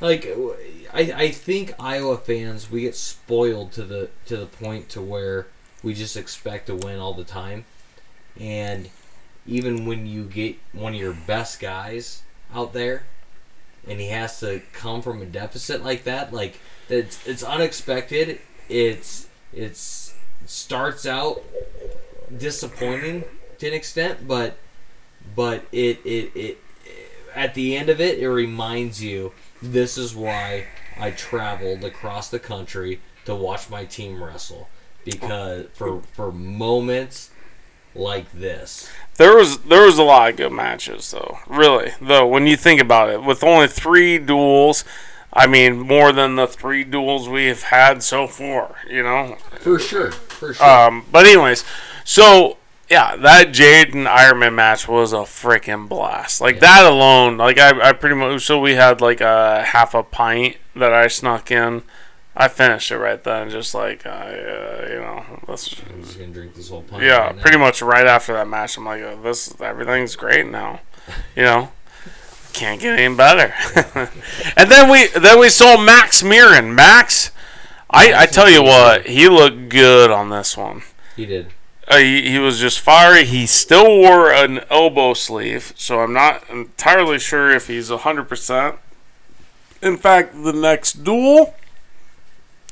[0.00, 0.26] like
[0.92, 5.46] I, I think Iowa fans we get spoiled to the to the point to where
[5.82, 7.64] we just expect to win all the time
[8.38, 8.90] and
[9.46, 12.22] even when you get one of your best guys
[12.54, 13.04] out there
[13.88, 18.40] and he has to come from a deficit like that like it's it's unexpected.
[18.68, 21.42] It's it's it starts out
[22.36, 23.24] disappointing
[23.58, 24.56] to an extent but
[25.34, 26.58] but it it, it
[27.34, 30.66] at the end of it, it reminds you this is why
[30.98, 34.68] I traveled across the country to watch my team wrestle.
[35.04, 37.30] Because for for moments
[37.94, 38.88] like this.
[39.16, 41.38] There was there was a lot of good matches though.
[41.46, 44.84] Really though, when you think about it, with only three duels,
[45.32, 48.76] I mean more than the three duels we have had so far.
[48.88, 49.36] You know.
[49.60, 50.10] For sure.
[50.12, 50.66] For sure.
[50.66, 51.64] Um, but anyways,
[52.04, 52.56] so
[52.90, 56.40] yeah, that Jaydin Eierman match was a freaking blast.
[56.40, 56.60] Like Yeah.
[56.60, 60.56] that alone, like I, I pretty much so we had like a half a pint
[60.74, 61.82] that I snuck in.
[62.34, 66.32] I finished it right then, just like I, uh, you know, let's I'm just gonna
[66.32, 67.02] drink this whole pint.
[67.02, 70.80] yeah, right pretty much right after that match, I'm like, oh, this everything's great now,
[71.36, 71.72] you know,
[72.52, 73.54] can't get any better.
[74.56, 76.74] and then we then we saw Max Murin.
[76.74, 77.30] Max,
[77.90, 80.82] I I tell you what, he looked good on this one.
[81.16, 81.48] He did.
[81.88, 83.24] Uh, he, he was just fiery.
[83.24, 88.78] He still wore an elbow sleeve, so I'm not entirely sure if he's 100%.
[89.82, 91.54] In fact, the next duel,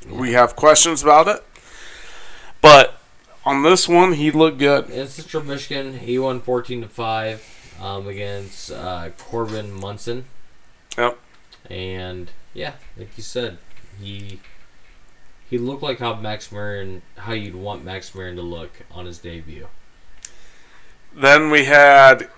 [0.08, 1.44] we have questions about it.
[2.60, 3.00] But
[3.44, 4.90] on this one, he looked good.
[4.90, 7.44] In Central Michigan, he won 14 to five
[7.80, 10.26] um, against uh, Corbin Munson.
[10.98, 11.18] Yep.
[11.68, 13.58] And yeah, like you said,
[14.00, 14.40] he
[15.48, 19.18] he looked like how Max Murin, how you'd want Max Murin to look on his
[19.18, 19.66] debut.
[21.14, 22.28] Then we had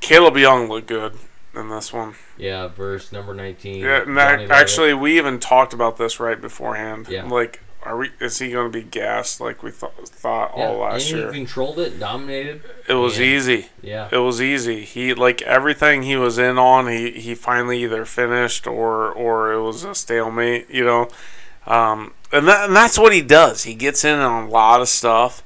[0.00, 1.16] Kaleb Young look good
[1.56, 2.14] in this one.
[2.36, 3.82] Yeah, verse number 19.
[3.82, 4.50] Yeah, and Levitt.
[4.50, 7.08] actually, we even talked about this right beforehand.
[7.08, 7.24] Yeah.
[7.24, 8.10] Like, are we?
[8.20, 11.32] Is he going to be gassed like we th- thought yeah, all last and year?
[11.32, 12.62] he controlled it, dominated.
[12.88, 13.68] It was and- easy.
[13.80, 14.84] Yeah, It was easy.
[14.84, 16.88] He like everything he was in on.
[16.88, 20.68] He he finally either finished or or it was a stalemate.
[20.68, 21.08] You know,
[21.66, 23.62] um, and that and that's what he does.
[23.62, 25.44] He gets in on a lot of stuff,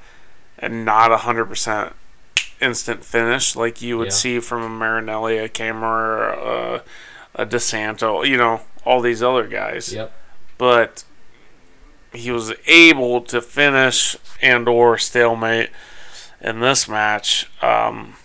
[0.59, 1.93] and not a hundred percent
[2.61, 4.13] instant finish like you would Yeah.
[4.15, 6.37] see from a Marinelli, a Kemerer,
[6.77, 6.81] uh,
[7.35, 8.27] a DeSanto.
[8.27, 9.93] You know, all these other guys.
[9.93, 10.13] yep.
[10.59, 11.05] But
[12.13, 15.71] he was able to finish and or stalemate
[16.41, 17.49] in this match.
[17.63, 18.17] Um,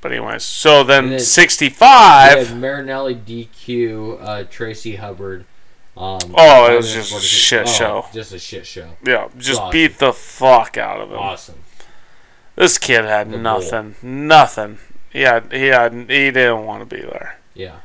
[0.00, 2.48] but anyways, so then then- 65.
[2.48, 5.44] Had Marinelli DQ uh, Tracy Hubbard.
[5.96, 8.06] Um, Oh, it was just a shit oh, show.
[8.14, 8.96] Just a shit show.
[9.04, 9.72] Yeah, just Awesome.
[9.72, 11.18] beat the fuck out of him.
[11.18, 11.56] Awesome.
[12.56, 13.40] This kid had The bull.
[13.40, 14.78] nothing, nothing.
[15.10, 17.38] He had, he had, he didn't want to be there.
[17.54, 17.76] Yeah.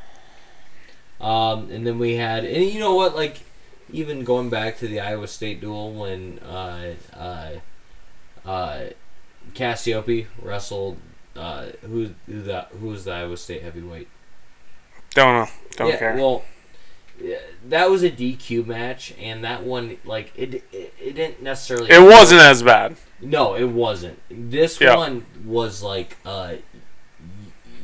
[1.19, 3.15] Um, and then we had, and you know what?
[3.15, 3.38] Like,
[3.91, 7.51] even going back to the Iowa State duel when uh, uh,
[8.45, 8.80] uh,
[9.53, 10.97] Cassioppi wrestled,
[11.36, 14.08] uh, who who that who was the Iowa State heavyweight?
[15.12, 16.15] Don't know, don't yeah, care.
[16.15, 16.43] Well,
[17.19, 17.38] yeah,
[17.69, 21.89] that was a DQ match, and that one, like, it it, it didn't necessarily.
[21.89, 22.97] it wasn't as bad.
[23.21, 24.19] No, it wasn't.
[24.30, 24.95] This Yeah.
[24.95, 26.56] one was like, uh,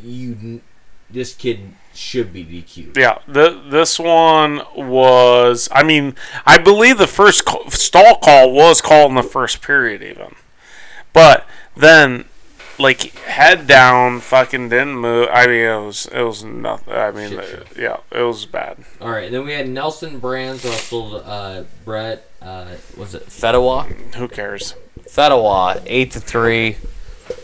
[0.03, 0.61] you,
[1.09, 2.97] this kid should be DQ'd.
[2.97, 5.69] Yeah, the, this one was.
[5.71, 6.15] I mean,
[6.45, 10.35] I believe the first call, stall call was called in the first period, even.
[11.13, 11.45] But
[11.77, 12.25] then,
[12.79, 15.29] like head down, fucking didn't move.
[15.31, 16.93] I mean, it was it was nothing.
[16.93, 17.39] I mean,
[17.77, 18.77] yeah, it was bad.
[18.99, 22.27] All right, then we had Nelson Brands wrestled uh, Brett.
[22.41, 22.65] Uh,
[22.97, 23.85] was it Fedewa?
[24.15, 24.73] Who cares?
[25.07, 26.77] Fedewa, eight to three.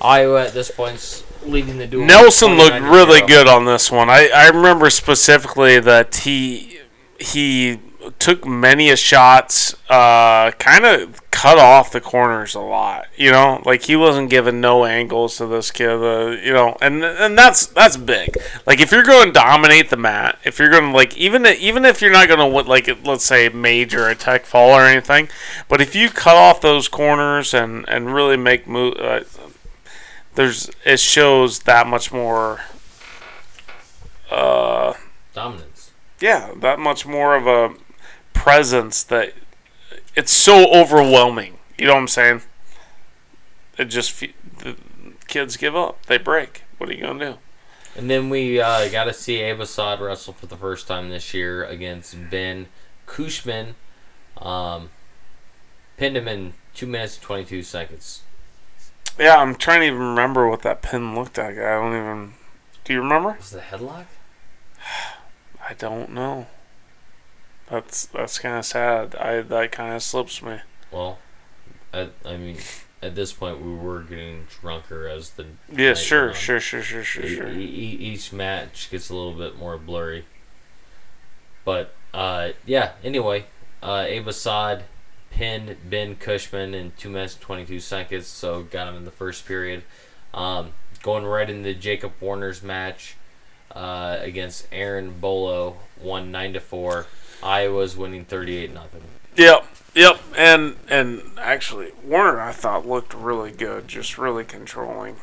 [0.01, 2.05] Iowa at this point's leading the duel.
[2.05, 4.09] Nelson looked really good on this one.
[4.09, 6.79] I, I remember specifically that he
[7.19, 7.79] he
[8.17, 13.07] took many a shots, uh, kind of cut off the corners a lot.
[13.15, 15.89] You know, like he wasn't giving no angles to this kid.
[15.89, 18.35] Uh, you know, and and that's that's big.
[18.65, 21.85] Like if you're going to dominate the mat, if you're going to like even even
[21.85, 25.29] if you're not going to like let's say major attack fall or anything,
[25.67, 28.95] but if you cut off those corners and and really make move.
[28.97, 29.21] Uh,
[30.35, 32.61] there's it shows that much more
[34.31, 34.93] uh
[35.33, 35.91] Dominance.
[36.21, 37.73] yeah that much more of a
[38.33, 39.33] presence that
[40.15, 41.57] it's so overwhelming.
[41.77, 42.41] You know what i'm saying?
[43.77, 44.75] It just the
[45.27, 46.05] kids give up.
[46.07, 46.63] They break.
[46.77, 47.37] What are you gonna do?
[47.95, 51.33] And then we uh, got to see Abe Assad wrestle for the first time this
[51.33, 52.67] year against Ben
[53.07, 53.73] Kushman.
[54.37, 54.89] Um,
[55.97, 58.21] pinned him in two minutes and twenty two seconds.
[59.19, 61.57] yeah i'm trying to even remember what that pin looked like.
[61.57, 62.33] I don't even
[62.85, 63.35] do you remember?
[63.37, 64.05] Was it a headlock?
[65.69, 66.47] i don't know
[67.69, 70.57] that's that's kind of sad i that kind of slips me
[70.91, 71.19] Well,
[71.93, 72.57] I, I mean,
[73.01, 77.23] at this point we were getting drunker as the yeah sure sure sure sure sure
[77.23, 80.25] E- sure e- e- each match gets a little bit more blurry.
[81.65, 83.45] But uh, yeah, anyway,
[83.83, 84.83] uh, Abe Assad
[85.29, 89.11] pinned Ben Cushman in two minutes and twenty two seconds, so got him in the
[89.11, 89.83] first period.
[90.33, 90.71] Um,
[91.03, 93.15] going right into Jacob Warner's match
[93.71, 97.07] uh, against Aaron Bolo, won nine to four.
[97.43, 99.01] Iowa's winning thirty eight nothing.
[99.35, 105.15] Yep, yep, and and actually Warner I thought looked really good, just really controlling,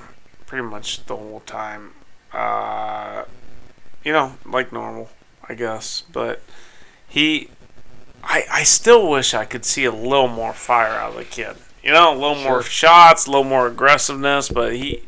[0.46, 1.92] pretty much the whole time.
[2.32, 3.24] Uh,
[4.04, 5.10] you know, like normal,
[5.48, 6.40] I guess, but
[7.06, 7.50] he,
[8.22, 11.56] I I still wish I could see a little more fire out of the kid.
[11.82, 15.02] You know, a little more shots, a little more aggressiveness, but he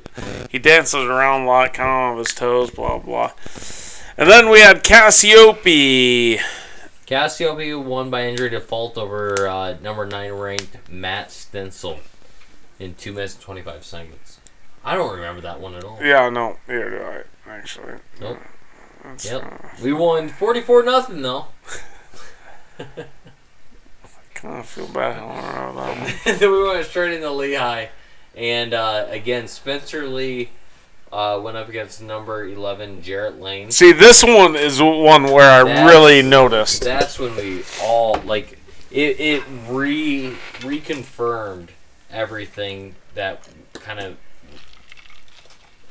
[0.51, 3.33] he dances around a lot, kind of on his toes, blah blah.
[4.16, 6.40] And then we had Cassioppi.
[7.09, 12.01] Cassioppi won by injury default over uh, number nine ranked Matt Stencel
[12.79, 14.40] in two minutes and twenty five seconds.
[14.85, 15.99] I don't remember that one at all.
[16.03, 17.01] Yeah, no, yeah, do
[17.47, 17.94] I actually.
[18.21, 18.38] Nope.
[19.03, 19.42] That's, Yep.
[19.42, 21.47] uh, We won forty four nothing though.
[22.79, 22.85] I
[24.35, 25.16] kind of feel bad.
[25.18, 26.37] I don't know that one.
[26.38, 27.87] then we went straight into Lehigh,
[28.37, 30.51] and uh, again Spencer Lee
[31.12, 33.71] uh, went up against number eleven Jaret Lane.
[33.71, 36.83] See, this one is one where I That's- really noticed.
[36.83, 38.59] That's when we all like
[38.90, 39.18] it.
[39.21, 41.68] It re reconfirmed
[42.11, 44.16] everything that kind of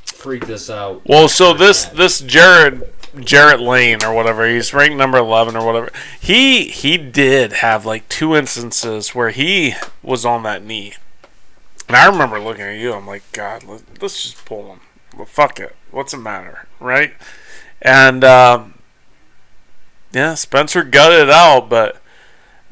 [0.06, 1.02] freaked us out.
[1.06, 2.84] Well, so this this Jared
[3.16, 5.92] Jaret Lane or whatever, he's ranked number eleven or whatever.
[6.20, 10.94] He he did have like two instances where he was on that knee,
[11.88, 12.94] and I remember looking at you.
[12.94, 13.64] I'm like, God,
[14.02, 14.80] let's just pull him.
[15.18, 15.76] Well, fuck it.
[15.92, 17.14] What's the matter, right?
[17.82, 18.76] And um,
[20.12, 22.02] yeah, Spencer gutted it out, but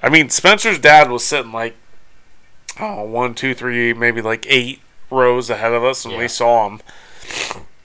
[0.02, 1.76] I mean, Spencer's dad was sitting like
[2.80, 6.20] oh one, two, three, maybe like eight rows ahead of us, and Yeah.
[6.20, 6.82] we saw him.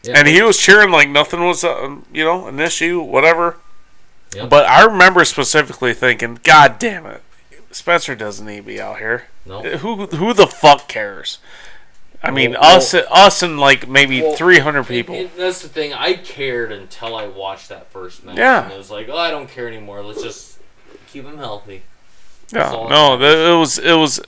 [0.03, 0.15] Yeah.
[0.19, 3.57] And he was cheering like nothing was, uh, you know, an issue, whatever.
[4.35, 4.49] Yep.
[4.49, 7.23] But I remember specifically thinking, God damn it,
[7.71, 9.25] Spencer doesn't need to be out here.
[9.45, 9.63] No.
[9.63, 11.39] Who who the fuck cares?
[12.23, 15.15] I mean, Well, us us and like maybe Well, three hundred people.
[15.15, 15.93] And- and that's the thing.
[15.95, 18.37] I cared until I watched that first match.
[18.37, 18.65] Yeah.
[18.65, 20.03] And it was like, oh, I don't care anymore.
[20.03, 20.59] Let's just
[21.11, 21.83] keep him healthy.
[22.53, 24.21] yeah, no, that it was it was.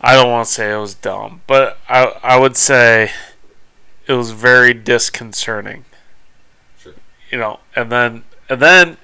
[0.00, 3.10] I don't want to say it was dumb, but I I would say
[4.06, 5.84] it was very disconcerting.
[6.78, 6.94] Sure.
[7.30, 8.96] You know, and then and then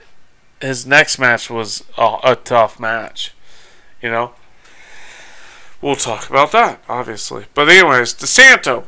[0.61, 3.35] his next match was a, a tough match.
[4.03, 4.33] You know.
[5.81, 7.47] We'll talk about that, obviously.
[7.55, 8.85] But anyways, DeSanto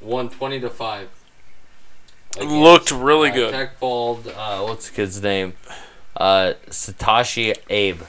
[0.00, 1.08] One twenty to five.
[2.38, 3.52] looked really uh, good.
[3.52, 5.54] Tech fall, uh, what's the kid's name?
[6.16, 8.02] Uh, Satoshi Abe.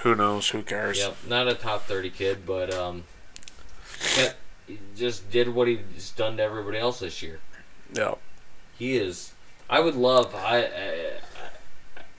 [0.00, 0.48] Who knows?
[0.50, 0.98] Who cares?
[0.98, 3.04] Yep, not a top thirty kid, but um,
[4.14, 4.36] kept,
[4.96, 7.40] just did what he's done to everybody else this year.
[7.94, 8.18] Yep.
[8.78, 9.32] He is.
[9.70, 10.34] I would love.
[10.34, 11.20] I I,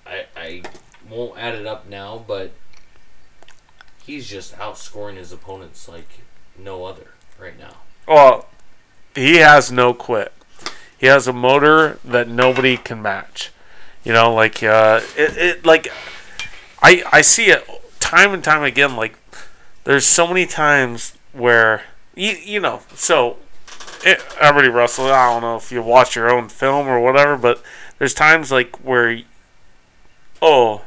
[0.08, 0.64] I I
[1.10, 2.52] won't add it up now, but
[4.06, 6.22] he's just outscoring his opponents like
[6.58, 7.08] no other
[7.40, 7.78] right now.
[8.08, 8.48] Well,
[9.16, 10.34] he has no quit.
[10.98, 13.52] He has a motor that nobody can match.
[14.04, 15.88] You know, like uh, it, it like
[16.82, 17.68] I I see it
[18.00, 18.96] time and time again.
[18.96, 19.18] Like
[19.86, 21.84] there's so many times where
[22.16, 23.38] you you know so
[24.04, 25.08] it, everybody Russell.
[25.08, 27.64] I don't know if you watch your own film or whatever, but
[27.98, 29.22] there's times like where
[30.42, 30.82] oh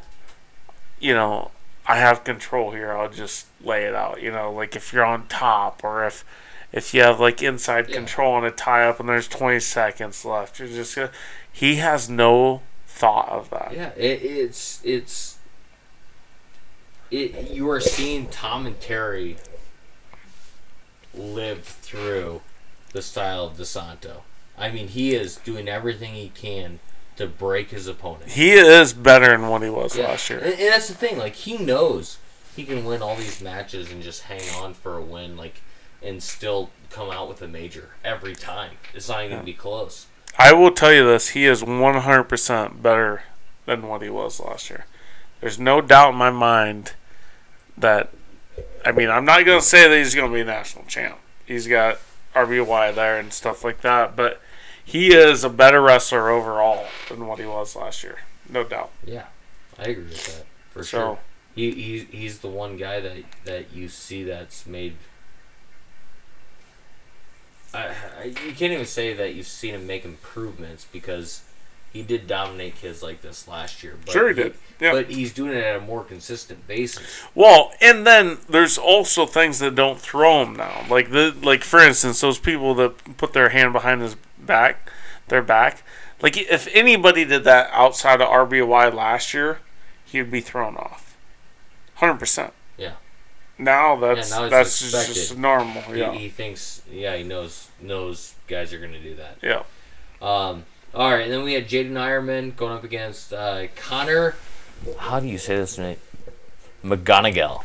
[1.00, 1.50] you know
[1.88, 2.92] I have control here.
[2.92, 4.20] I'll just lay it out.
[4.22, 6.25] You know, like if you're on top or if
[6.72, 7.96] if you have like inside Yeah.
[7.96, 11.11] control on a tie up and there's 20 seconds left, you're just gonna,
[11.53, 13.72] he has no thought of that.
[13.75, 15.38] Yeah, it, it's it's
[17.11, 17.51] it.
[17.51, 19.37] You are seeing Tom and Terry
[21.14, 22.42] live through
[22.92, 24.22] the style of DeSanto.
[24.59, 26.79] I mean, he is doing everything he can
[27.16, 28.31] to break his opponent.
[28.33, 30.09] He is better than what he was Yeah.
[30.09, 30.38] last year.
[30.38, 31.18] And, and that's the thing.
[31.18, 32.18] Like he knows
[32.55, 35.61] he can win all these matches and just hang on for a win, like
[36.02, 38.72] and still come out with a major every time.
[38.94, 40.07] It's not even gonna be close.
[40.38, 43.22] I will tell you this: he is 100% better
[43.64, 44.85] than what he was last year.
[45.40, 46.92] There's no doubt in my mind
[47.76, 48.11] that.
[48.85, 51.18] I mean, I'm not gonna say that he's gonna be a national champ.
[51.44, 51.98] He's got
[52.35, 54.40] RBY there and stuff like that, but
[54.87, 58.90] he is a better wrestler overall than what he was last year, no doubt.
[59.05, 59.25] Yeah,
[59.79, 61.18] I agree with that for So- sure.
[61.55, 64.96] He, he he's the one guy that that you see that's made.
[67.75, 67.88] I,
[68.21, 71.42] I you can't even say that you've seen him make improvements because
[71.92, 73.96] he did dominate kids like this last year.
[74.04, 74.54] But Sure he did.
[74.81, 74.92] Yeah.
[74.92, 77.02] But he's doing it at a more consistent basis.
[77.35, 80.85] Well, and then there's also things that don't throw him now.
[80.90, 84.15] Like the like for instance, those people that put their hand behind his
[84.47, 84.90] back,
[85.29, 85.83] their back.
[86.23, 89.59] Like if anybody did that outside of RBY last year,
[90.05, 91.17] he'd be thrown off.
[91.97, 92.53] Hundred percent.
[92.79, 92.92] Yeah.
[93.59, 95.15] Now that's now that's just, expected.
[95.15, 95.83] just normal.
[95.83, 96.13] He, Yeah.
[96.13, 99.38] he thinks, yeah, he knows knows guys are gonna do that.
[99.42, 99.63] yeah.
[100.23, 104.35] Um, all right, and then we had Jaydin Eierman going up against uh, Connor
[104.99, 105.97] how do you say this name?
[106.85, 107.63] McGonagle.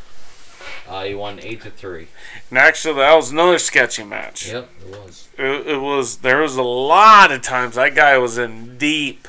[0.88, 2.08] Uh, he won eight to three.
[2.50, 4.52] And actually, that was another sketchy match.
[4.52, 5.30] Yep, it was.
[5.38, 9.28] It, it was there was a lot of times that guy was in deep,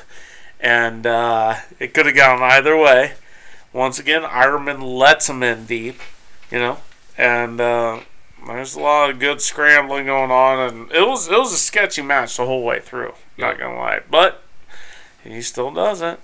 [0.59, 3.13] and uh, it could have gone either way.
[3.71, 5.99] Once again, Eierman lets him in deep,
[6.51, 6.77] you know,
[7.17, 8.01] and uh,
[8.45, 12.01] there's a lot of good scrambling going on, and it was it was a sketchy
[12.01, 13.13] match the whole way through.
[13.37, 14.43] Not gonna lie, but
[15.23, 16.19] he still does it.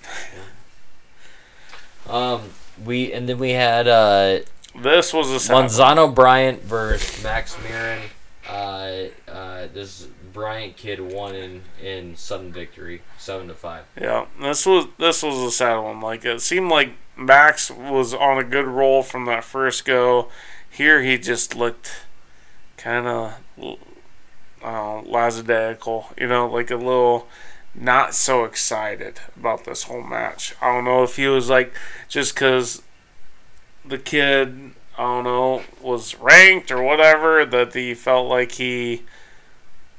[2.07, 2.51] Um,
[2.83, 4.39] we and then we had uh,
[4.75, 5.65] This was a sad one.
[5.65, 8.01] Manzona Bryant versus Max Murin.
[8.47, 13.85] Uh, uh, this Bryant kid won in in sudden victory, seven to five.
[13.99, 16.01] Yeah, this was this was a sad one.
[16.01, 20.29] Like it seemed like Max was on a good roll from that first go.
[20.69, 22.05] Here he just looked
[22.77, 23.77] kind of
[24.63, 27.27] uh, lackadaisical, you know, like a little
[27.75, 30.55] not so excited about this whole match.
[30.61, 31.73] I don't know if he was like
[32.07, 32.81] just because
[33.89, 39.03] the kid, I don't know, was ranked or whatever that he felt like he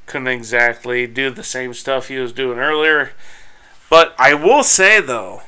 [0.07, 3.13] couldn't exactly do the same stuff he was doing earlier.
[3.89, 5.43] But I will say though,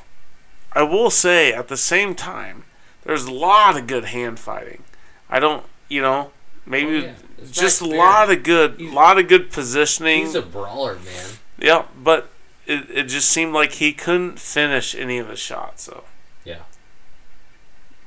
[0.73, 2.63] I will say at the same time,
[3.03, 4.83] there's a lot of good hand fighting.
[5.29, 6.31] I don't, you know,
[6.65, 7.13] maybe Oh, yeah.
[7.51, 10.25] Just a lot of good, He's- lot of good positioning.
[10.27, 11.25] He's a brawler, man.
[11.57, 12.29] yeah, but
[12.65, 15.83] it, it just seemed like he couldn't finish any of his shots.
[15.83, 16.05] So
[16.45, 16.59] Yeah.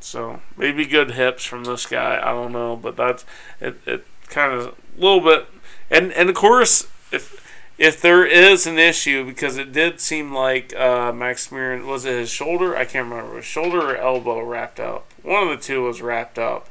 [0.07, 2.21] So maybe good hips from this guy.
[2.23, 3.25] I don't know, but that's
[3.61, 3.81] it.
[3.87, 5.49] It kind of a little bit,
[5.91, 7.45] and and of course if.
[7.79, 12.19] If there is an issue, because it did seem like uh, Max Murin was it
[12.19, 12.75] his shoulder?
[12.75, 13.37] I can't remember.
[13.37, 15.13] His shoulder or elbow wrapped up.
[15.23, 16.71] One of the two was wrapped up,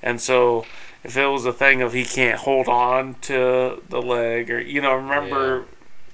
[0.00, 0.64] and so
[1.02, 4.80] if it was a thing of he can't hold on to the leg, or you
[4.80, 5.64] know, remember,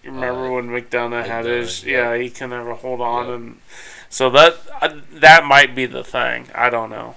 [0.02, 2.14] you remember Uh, when McDonough had McDonough, his, yeah.
[2.14, 3.34] yeah, he can never hold on, Yeah.
[3.34, 3.60] and
[4.10, 6.48] so that uh, that might be the thing.
[6.54, 7.14] I don't know,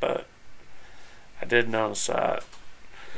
[0.00, 0.26] but
[1.40, 2.44] I did notice that.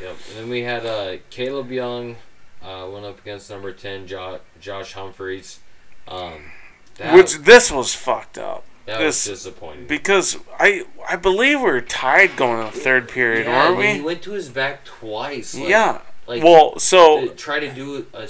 [0.00, 0.16] Yep.
[0.28, 2.16] And then we had uh, Kaleb Young
[2.62, 5.60] uh, went up against number ten jo- Josh Humphreys.
[6.06, 6.50] Um,
[6.96, 9.86] that, Which this was fucked up that this- was disappointing.
[9.86, 13.96] because I I believe we were tied going in the third period, yeah, weren't and
[13.98, 15.54] He went to his back twice.
[15.54, 16.00] Like, yeah.
[16.26, 18.28] Like, well, so try to do a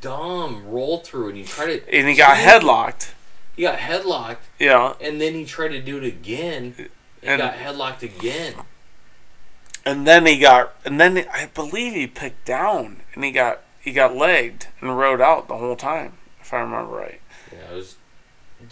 [0.00, 1.94] dumb roll through, and he tried to.
[1.94, 3.12] and he got he- headlocked.
[3.60, 6.74] He got headlocked, Yeah, and then he tried to do it again.
[6.78, 6.88] and
[7.22, 8.54] And- got headlocked again.
[9.84, 13.92] and then he got and then I believe he picked down and he got he
[13.92, 17.20] got legged and rode out the whole time if I remember right.
[17.52, 17.96] Yeah, it was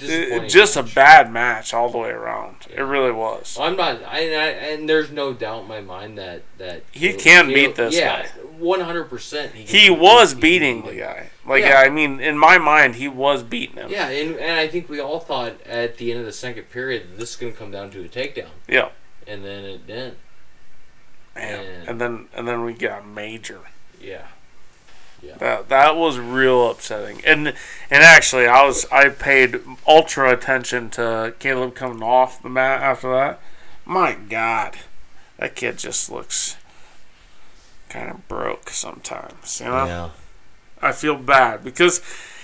[0.00, 0.44] It- disappointing.
[0.44, 2.66] it- just a bad match all the way around.
[2.70, 2.80] Yeah.
[2.80, 3.56] It really was.
[3.60, 7.18] I'm not, I, I, and there's no doubt in my mind that that He Kaleb-
[7.20, 8.28] can Kaleb- beat this yeah, guy.
[8.58, 9.54] one hundred percent.
[9.54, 11.30] He was beating the guy.
[11.46, 11.80] Like Yeah.
[11.80, 13.90] I mean, in my mind, he was beating him.
[13.90, 17.16] Yeah, and, and I think we all thought at the end of the second period
[17.16, 18.90] this is going to come down to a takedown, Yeah.
[19.26, 20.18] and then it didn't.
[21.34, 21.64] Man.
[21.64, 23.60] And- And then and then we got major.
[24.00, 24.26] Yeah,
[25.38, 27.24] That that was real upsetting.
[27.24, 32.82] And and actually, I was I paid ultra attention to Kaleb coming off the mat
[32.82, 33.40] after that.
[33.84, 34.76] My God,
[35.38, 36.56] that kid just looks
[37.88, 39.60] kind of broke sometimes.
[39.60, 40.10] You know, yeah,
[40.82, 42.00] I feel bad because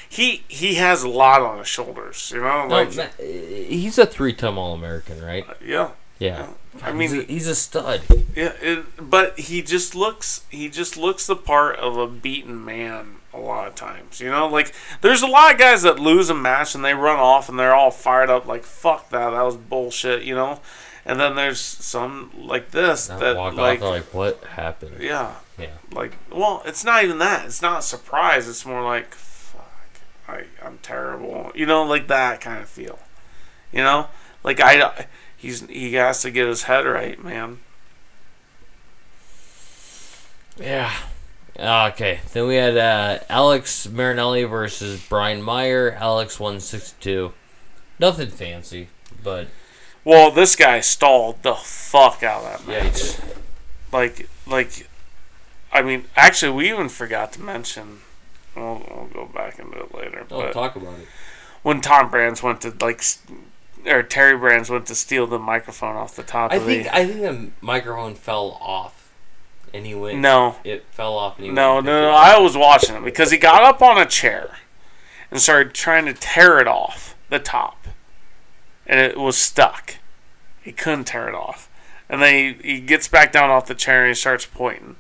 [0.09, 2.33] he he has a lot on his shoulders.
[2.35, 5.45] You know, no, like he's a three-time All-American, right?
[5.65, 6.47] yeah, Yeah,
[6.83, 8.03] I mean- he's a, he's a stud.
[8.37, 8.53] yeah.
[8.61, 13.39] It, but he just looks he just looks the part of a beaten man a
[13.39, 14.21] lot of times.
[14.21, 17.19] You know, like there's a lot of guys that lose a match and they run
[17.19, 20.23] off and they're all fired up like fuck that that was bullshit.
[20.23, 20.61] You know,
[21.05, 25.01] and then there's some like this Not that walk like off like what happened?
[25.01, 25.71] yeah Yeah.
[25.93, 29.69] like well it's not even that it's not a surprise it's more like fuck
[30.29, 32.99] I I'm terrible you know like that kind of feel
[33.73, 34.07] you know
[34.45, 35.07] like I
[35.45, 37.59] he's he has to get his head right man
[40.59, 40.93] Yeah.
[41.59, 42.21] Okay.
[42.33, 45.93] Then we had uh, Alex Marinelli versus Brian Meyer.
[46.01, 47.33] Alex won six two.
[47.99, 48.89] Nothing fancy,
[49.23, 49.49] but
[50.05, 53.17] well this guy stalled the fuck out of that match
[53.93, 54.87] like like
[55.73, 58.01] I mean actually we even forgot to mention
[58.55, 61.07] we'll, we'll go back into it later but talk about it.
[61.63, 63.03] when Tom Brands went to like
[63.87, 66.95] or Terry Brands went to steal the microphone off the top I of think the
[66.97, 69.13] I think the microphone fell off,
[69.73, 72.11] Anyway, no It fell off, Anyway, No, no, no.
[72.11, 74.57] I was watching it because he got up on a chair
[75.31, 77.89] and started trying to tear it off the top,
[78.87, 79.97] and it was stuck.
[80.63, 81.69] He couldn't tear it off,
[82.09, 84.97] and then he, he gets back down off the chair and he starts pointing.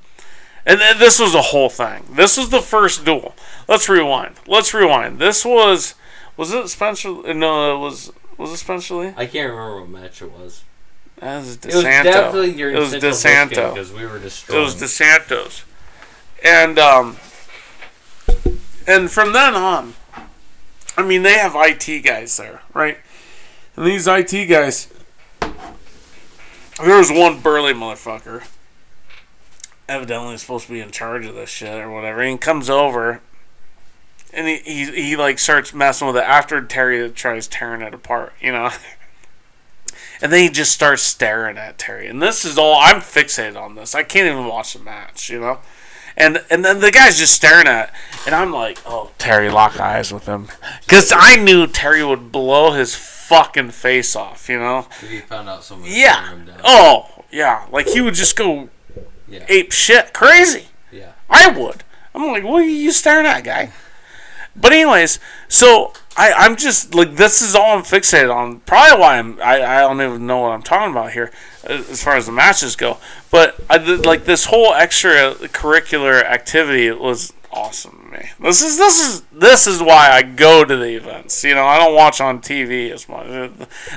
[0.66, 2.05] And then this was a whole thing.
[2.11, 3.35] This was the first duel.
[3.68, 4.37] Let's rewind.
[4.47, 5.18] Let's rewind.
[5.18, 5.95] This was
[6.37, 7.32] was it Spencer?
[7.35, 9.12] No, it was Was Lee?
[9.16, 10.64] I can't remember what match it was.
[11.18, 13.74] That was It was definitely during It was Central DeSanto.
[13.74, 14.59] because we were destroyed.
[14.59, 15.62] It was DeSantos.
[16.45, 17.16] And um
[18.87, 19.95] and from then on,
[20.97, 22.99] I mean they have IT guys there, right?
[23.76, 24.89] And these IT guys
[25.41, 28.45] there was one burly motherfucker
[29.89, 32.20] evidently supposed to be in charge of this shit or whatever.
[32.20, 33.20] And he comes over
[34.35, 38.32] and he, he, he like starts messing with it after Terry tries tearing it apart,
[38.41, 38.70] you know.
[40.22, 42.07] And then he just starts staring at Terry.
[42.07, 43.95] And this is all I'm fixated on this.
[43.95, 45.59] I can't even watch the match, you know?
[46.16, 47.95] And and then the guy's just staring at it.
[48.24, 50.49] And I'm like, oh, Terry, lock eyes with him.
[50.80, 54.87] Because I knew Terry would blow his fucking face off, you know?
[55.07, 56.39] He found out someone Yeah.
[56.62, 57.66] Oh, yeah.
[57.70, 58.68] Like he would just go
[59.28, 59.45] yeah.
[59.49, 60.68] ape shit crazy.
[60.93, 61.12] Yeah.
[61.28, 61.82] I would.
[62.14, 63.72] I'm like, what are you staring at, guy?
[64.57, 68.61] But anyways, so I, I'm just like this is all I'm fixated on.
[68.61, 71.32] Probably why I'm I, I don't even know what I'm talking about here
[71.68, 72.98] uh, as far as the matches go.
[73.30, 78.30] But I like this whole extracurricular activity was awesome to me.
[78.40, 81.42] This is this is this is why I go to the events.
[81.42, 83.26] You know, I don't watch on TV as much.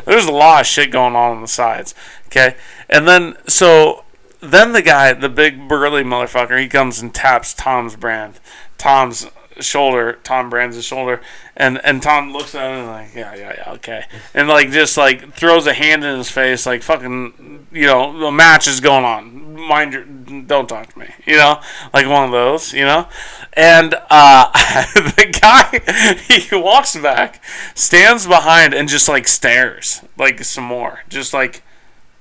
[0.05, 1.93] There's a lot of shit going on on the sides.
[2.27, 2.55] Okay,
[2.89, 4.03] and then so
[4.39, 8.39] then the guy, the big burly motherfucker, he comes and taps Tom's brand,
[8.77, 9.27] Tom's
[9.61, 11.21] shoulder, Tom Brand's shoulder,
[11.55, 14.97] and and Tom looks at him and like, yeah, yeah, yeah, okay, and like just
[14.97, 19.05] like throws a hand in his face, like fucking, you know, the match is going
[19.05, 19.55] on.
[19.55, 21.59] Mind your, don't talk to me, you know,
[21.93, 23.07] like one of those, you know,
[23.53, 24.51] and uh,
[24.93, 27.43] the guy he walks back,
[27.75, 31.63] stands behind, and just like stares, like some more, just like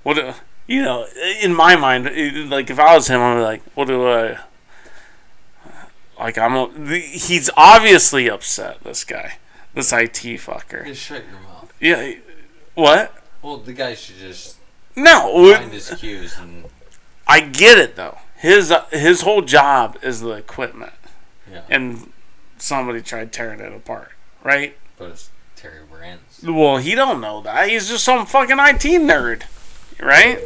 [0.03, 0.17] what.
[0.67, 1.07] you know,
[1.41, 4.39] in my mind, like if I was him, I'd be like, "What do I?"
[6.19, 6.55] Like I'm.
[6.55, 8.83] A, he's obviously upset.
[8.85, 9.39] This guy,
[9.75, 10.85] this IT fucker.
[10.87, 11.73] Just shut your mouth.
[11.81, 12.13] Yeah.
[12.75, 13.15] What?
[13.43, 14.57] Well, the guy should just
[14.95, 15.55] No.
[15.55, 16.65] find his cues and
[17.27, 18.19] I get it though.
[18.37, 20.93] His uh, his whole job is the equipment,
[21.51, 21.63] yeah.
[21.71, 22.13] and
[22.59, 24.11] somebody tried tearing it apart,
[24.43, 24.77] right?
[24.99, 26.43] but it's Terry Brands.
[26.43, 27.69] Well, he don't know that.
[27.69, 29.43] He's just some fucking IT nerd,
[30.01, 30.39] right?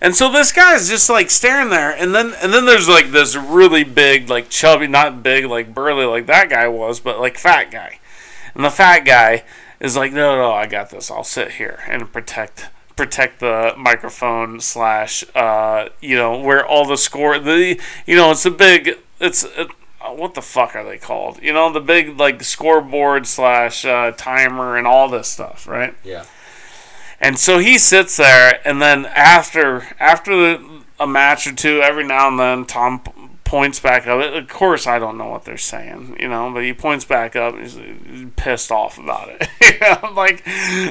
[0.00, 3.34] And so this guy's just like staring there, and then and then there's like this
[3.34, 7.70] really big, like chubby, not big, like burly, like that guy was, but like fat
[7.70, 7.98] guy.
[8.54, 9.44] And the fat guy
[9.80, 11.10] is like, no, no, I got this.
[11.10, 16.96] I'll sit here and protect protect the microphone slash, uh, you know, where all the
[16.96, 19.44] score, the you know, it's a big, it's.
[19.44, 19.68] It,
[20.06, 21.42] uh, what the fuck are they called?
[21.42, 25.94] You know, the big like scoreboard slash uh, timer and all this stuff, right?
[26.04, 26.24] Yeah.
[27.20, 32.04] And so he sits there, and then after after the, a match or two, every
[32.04, 33.12] now and then Tom p-
[33.44, 34.20] points back up.
[34.20, 37.56] Of course, I don't know what they're saying, you know, but he points back up.
[37.56, 37.78] He's,
[38.36, 39.48] pissed off about it.
[40.14, 40.46] like,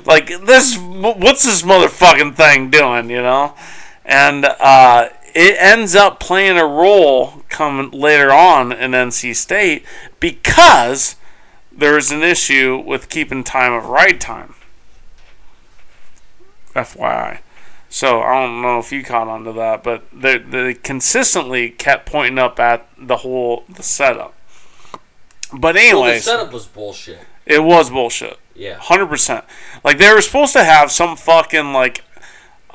[0.06, 0.78] like this.
[0.78, 3.10] What's this motherfucking thing doing?
[3.10, 3.56] You know,
[4.04, 9.86] and uh, it ends up playing a role coming later on in NC State
[10.20, 11.18] because
[11.72, 14.55] there's an issue with keeping time of ride time.
[16.76, 17.40] FYI.
[17.90, 22.06] So I don't know if you caught on to that, but they, they consistently kept
[22.06, 24.34] pointing up at the whole the setup.
[25.54, 27.20] But Well, the anyways, setup was bullshit.
[27.46, 28.38] it was bullshit.
[28.56, 28.78] Yeah.
[28.80, 29.46] Hundred percent.
[29.84, 32.04] Like they were supposed to have some fucking like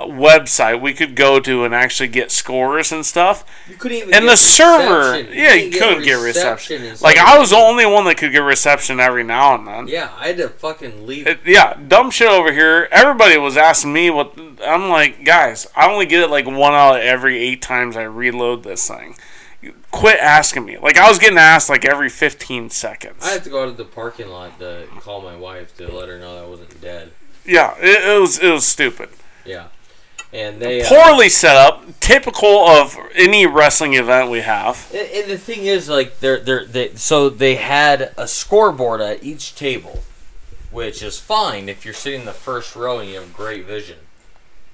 [0.07, 3.45] website we could go to and actually get scores and stuff.
[3.69, 5.35] You couldn't even And get the server, reception.
[5.37, 6.83] yeah, you didn't couldn't get reception.
[6.85, 9.89] in Like I was the only one that could get reception every now and then.
[9.89, 11.27] Yeah, I had to fucking leave.
[11.27, 12.89] It- yeah, dumb shit over here.
[12.91, 14.33] Everybody was asking me what.
[14.67, 18.03] I'm like, guys, I only get it like one out of every eight times I
[18.03, 19.17] reload this thing.
[19.91, 20.79] Quit asking me.
[20.79, 23.23] Like I was getting asked like every 15 seconds.
[23.23, 26.19] I had to go to the parking lot to call my wife to let her
[26.19, 27.11] know I wasn't dead.
[27.45, 29.11] yeah, it, it was it was stupid.
[29.45, 29.67] Yeah.
[30.33, 30.83] And they.
[30.83, 34.91] Uh, Poorly set up, typical of any wrestling event we have.
[34.95, 39.57] and, the thing is, like, they're, they're, they, so they had a scoreboard at each
[39.57, 40.03] table,
[40.71, 43.99] which is fine if you're sitting in the first row and you have great vision.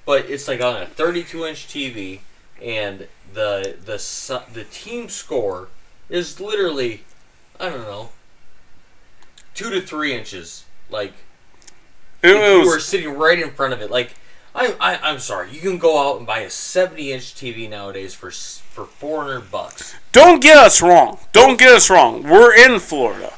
[0.05, 2.19] But it's like on a 32 inch TV,
[2.61, 5.67] and the the the team score
[6.09, 7.03] is literally,
[7.59, 8.09] I don't know,
[9.53, 10.65] two to three inches.
[10.89, 11.13] Like
[12.23, 14.15] It, if you were sitting right in front of it, like
[14.57, 18.13] I, I I'm sorry, you can go out and buy a 70 inch TV nowadays
[18.13, 19.95] for for 400 bucks.
[20.11, 21.19] Don't get us wrong.
[21.31, 22.23] Don't get us wrong.
[22.23, 23.33] We're in Florida.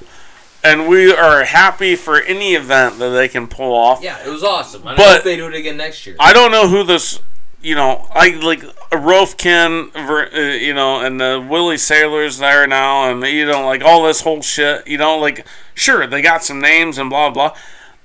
[0.64, 4.02] And we are happy for any event that they can pull off.
[4.04, 4.86] Yeah, it was awesome.
[4.88, 6.16] I But- they do it again next year.
[6.20, 7.20] I don't know who this,
[7.62, 8.60] you know, I like
[8.92, 14.04] Rofkin, uh, you know, and the Willie Sailors there now, and you know, like all
[14.04, 14.86] this whole shit.
[14.88, 17.56] You know, like sure they got some names and blah blah.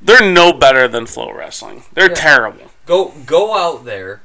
[0.01, 1.85] They're no better than FloWrestling.
[1.95, 2.15] They're Yeah.
[2.15, 2.71] terrible.
[2.87, 4.22] Go go out there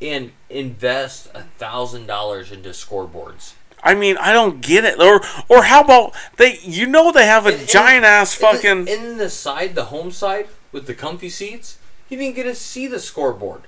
[0.00, 3.54] and invest a thousand dollars into scoreboards.
[3.84, 5.00] I mean, I don't get it.
[5.00, 6.58] Or or how about they?
[6.62, 8.86] You know they have a giant ass fucking.
[8.88, 11.78] in the side, the home side with the comfy seats.
[12.08, 13.62] You didn't get to see the scoreboard.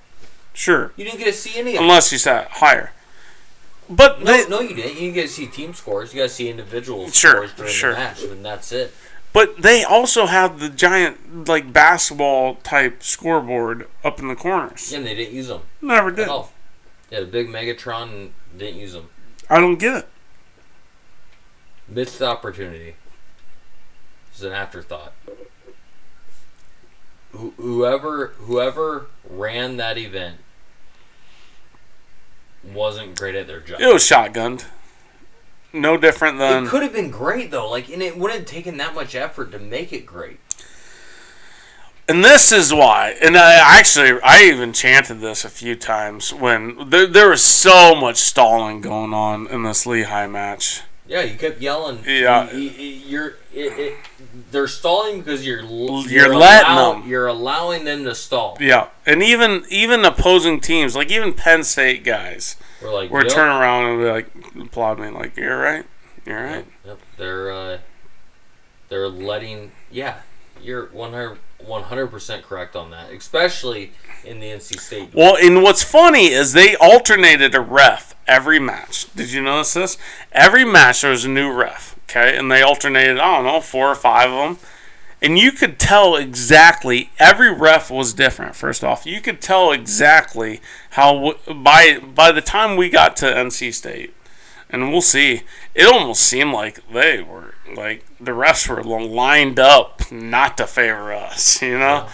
[0.53, 2.93] sure, You didn't get to see any of unless you sat higher.
[3.89, 4.95] But No, they, no, you didn't.
[4.95, 6.13] You didn't get to see team scores.
[6.15, 7.91] You got to see individual Sure, scores during sure.
[7.93, 8.95] the match, and that's it.
[9.35, 14.91] But they also have the giant like basketball type scoreboard up in the corners.
[14.93, 16.29] And they didn't use them Never did.
[16.29, 16.53] all.
[17.11, 19.11] They had a big Megatron and didn't use them.
[19.51, 20.09] I don't get it.
[21.87, 22.95] Missed the opportunity.
[24.33, 25.13] It's an afterthought.
[27.33, 30.39] Who- Whoever whoever ran that event
[32.63, 33.81] wasn't great at their job.
[33.81, 34.65] It was shotgunned.
[35.75, 38.77] No different than It could have been great though, like, and it wouldn't have taken
[38.79, 40.39] that much effort to make it great.
[42.07, 46.91] And this is why, and I actually, I even chanted this a few times when
[46.91, 50.83] there, there was so much stalling going on in this Lehigh match.
[51.07, 52.01] Yeah, you kept yelling.
[52.07, 52.51] Yeah.
[52.53, 53.35] you, you're.
[53.55, 53.97] It,
[54.51, 55.61] they're stalling because you're.
[55.61, 57.09] l- You're letting them.
[57.09, 58.57] You're allowing them to stall.
[58.61, 63.11] Yeah, and even even opposing teams, like even Penn State guys, We're like.
[63.11, 65.85] were yep, turning around and be like applaud me, like you're right,
[66.27, 66.67] you're right.
[66.67, 66.99] Yep, yep.
[67.17, 67.51] They're.
[67.51, 67.79] Uh,
[68.89, 69.73] they're letting.
[69.91, 70.21] Yeah,
[70.63, 73.93] you're 100 percent correct on that, especially
[74.25, 75.15] in the NC State.
[75.15, 79.13] Well, and what's funny is they alternated a ref every match.
[79.15, 79.99] Did you notice this?
[80.33, 83.19] Every match there was a new ref, okay, and they alternated.
[83.19, 84.67] I don't know, four or five of them.
[85.25, 88.55] And you could tell exactly every ref was different.
[88.55, 90.61] First off, you could tell exactly
[90.91, 94.15] how by by the time we got to NC State,
[94.69, 95.45] and we'll see.
[95.75, 101.11] It almost seemed like they were like the refs were lined up not to favor
[101.15, 101.63] us.
[101.63, 102.09] You know,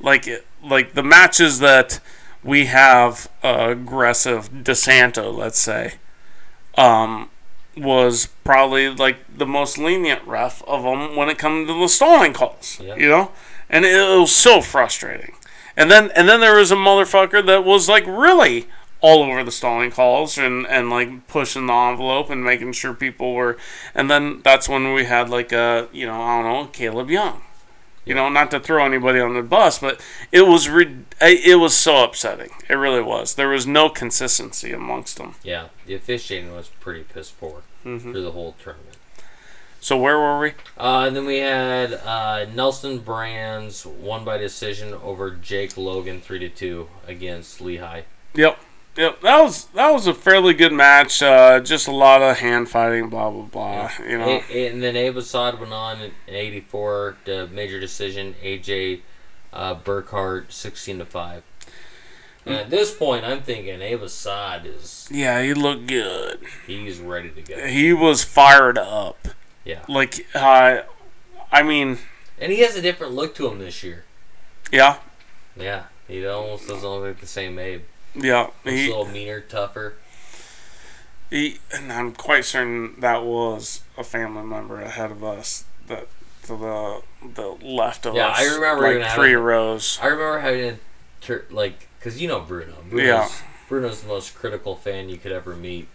[0.00, 2.00] like it, like the matches that
[2.42, 5.94] we have uh, aggressive DeSanto, let's say,
[6.76, 7.30] um,
[7.76, 12.32] was probably like the most lenient ref of them when it comes to the stalling
[12.32, 12.80] calls.
[12.80, 12.96] Yeah.
[12.96, 13.32] You know,
[13.68, 15.34] and it, it was so frustrating.
[15.76, 18.66] And then and then there was a motherfucker that was like really
[19.02, 23.34] all over the stalling calls and and like pushing the envelope and making sure people
[23.34, 23.58] were.
[23.94, 27.42] And then that's when we had like a you know I don't know Kaleb Young.
[28.06, 30.00] You know, not to throw anybody on the bus, but
[30.32, 32.50] it was re- it was so upsetting.
[32.70, 33.34] It really was.
[33.34, 35.34] There was no consistency amongst them.
[35.42, 38.10] Yeah, the officiating was pretty piss poor Mm-hmm.
[38.12, 38.96] through the whole tournament.
[39.80, 40.54] So where were we?
[40.76, 46.48] Uh, then we had uh, Nelson Brands won by decision over Jake Logan three to
[46.48, 48.02] two against Lehigh.
[48.34, 48.58] Yep.
[48.96, 51.22] Yep, that was that was a fairly good match.
[51.22, 53.90] Uh, just a lot of hand fighting, blah blah blah.
[54.08, 58.34] You know, and then Abe Assad went on in '84 to major decision.
[58.42, 59.02] AJ
[59.52, 61.42] uh, Burkhart sixteen to five.
[62.46, 66.40] And at this point, I'm thinking Abe Assad is yeah, he looked good.
[66.66, 67.66] he's ready to go.
[67.66, 69.28] He was fired up.
[69.64, 70.82] Yeah, Like, uh,
[71.50, 71.98] I mean,
[72.38, 74.04] and he has a different look to him this year.
[74.70, 74.98] yeah,
[75.56, 77.82] Yeah, he almost doesn't look like the same Abe.
[78.16, 78.50] Yeah.
[78.64, 79.94] Looks a little meaner, tougher.
[81.30, 85.64] he, and I'm quite certain that was a family member ahead of us.
[85.88, 86.08] That
[86.46, 87.02] the
[87.34, 88.40] the left of Yeah, us.
[88.40, 89.98] Yeah, I remember like three having- rows.
[90.02, 90.78] I remember having a
[91.20, 92.74] tur- like because you know Bruno.
[92.88, 93.28] Bruno's, Yeah.
[93.68, 95.88] Bruno's the most critical fan you could ever meet,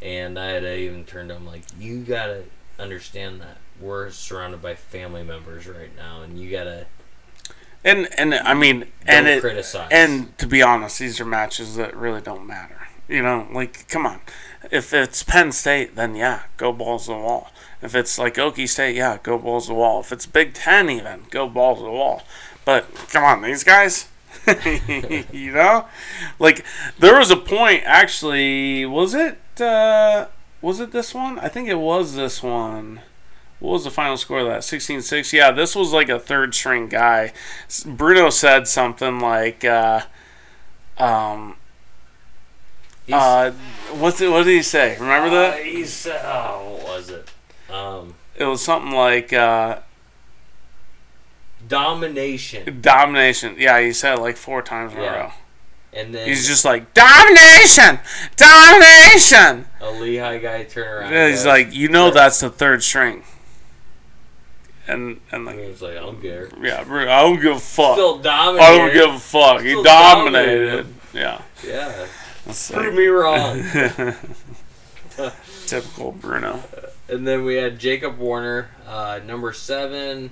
[0.00, 2.44] and I had to even turned to him like, you gotta
[2.78, 6.86] understand that we're surrounded by family members right now, and you gotta
[7.84, 9.88] And and I mean, don't and it criticize.
[9.90, 12.88] And to be honest, these are matches that really don't matter.
[13.08, 14.20] You know, like come on.
[14.70, 17.50] If it's Penn State, then yeah, go balls to the wall.
[17.80, 20.00] If it's like Okie State, yeah, go balls to the wall.
[20.00, 22.22] If it's Big Ten, even go balls to the wall.
[22.64, 24.08] But come on, these guys.
[25.32, 25.86] you know,
[26.38, 26.64] like
[26.98, 27.82] there was a point.
[27.84, 29.38] Actually, was it?
[29.60, 30.26] Uh,
[30.60, 31.38] was it this one?
[31.38, 33.00] I think it was this one.
[33.60, 34.60] What was the final score of that?
[34.60, 35.32] 16-6?
[35.32, 37.32] Yeah, this was like a third string guy.
[37.84, 40.02] Bruno said something like, uh,
[40.96, 41.56] um,
[43.12, 43.50] uh,
[43.94, 44.96] what's it, what did he say?
[45.00, 45.64] Remember uh, that?
[45.64, 47.30] he said, oh, what was it?
[47.68, 49.80] Um, It was something like, uh,
[51.66, 53.56] domination, domination.
[53.58, 55.04] Yeah, he said it like four times in Yeah.
[55.14, 55.32] a row.
[55.92, 57.98] and then He's just like, domination!
[58.36, 59.66] Domination!
[59.80, 61.12] a Lehigh guy turn around.
[61.12, 63.24] Yeah, he's goes- like, you know that's the third string.
[64.88, 66.48] And, and like, he's like, I don't care.
[66.62, 67.94] yeah, Bruno, I don't give a fuck.
[67.94, 69.60] Still I don't give a fuck.
[69.60, 69.84] He dominated.
[69.84, 70.86] dominated.
[71.12, 71.42] Yeah.
[71.66, 72.06] Yeah,
[72.46, 73.62] prove like- me wrong.
[75.66, 76.62] Typical Bruno.
[77.08, 80.30] And then we had Jacob Warner, uh, number seven,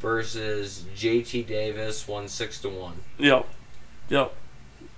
[0.00, 2.96] versus JT Davis, won six to one.
[3.18, 3.46] Yep.
[4.08, 4.34] Yep.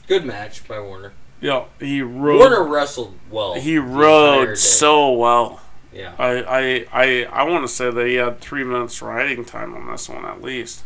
[0.07, 1.13] Good match by Warner.
[1.41, 1.81] Yep.
[1.81, 2.39] He rode.
[2.39, 3.55] Warner wrestled well.
[3.55, 5.61] he rode so well.
[5.93, 6.15] Yeah.
[6.19, 9.91] I I I, I want to say that he had three minutes riding time on
[9.91, 10.83] this one at least,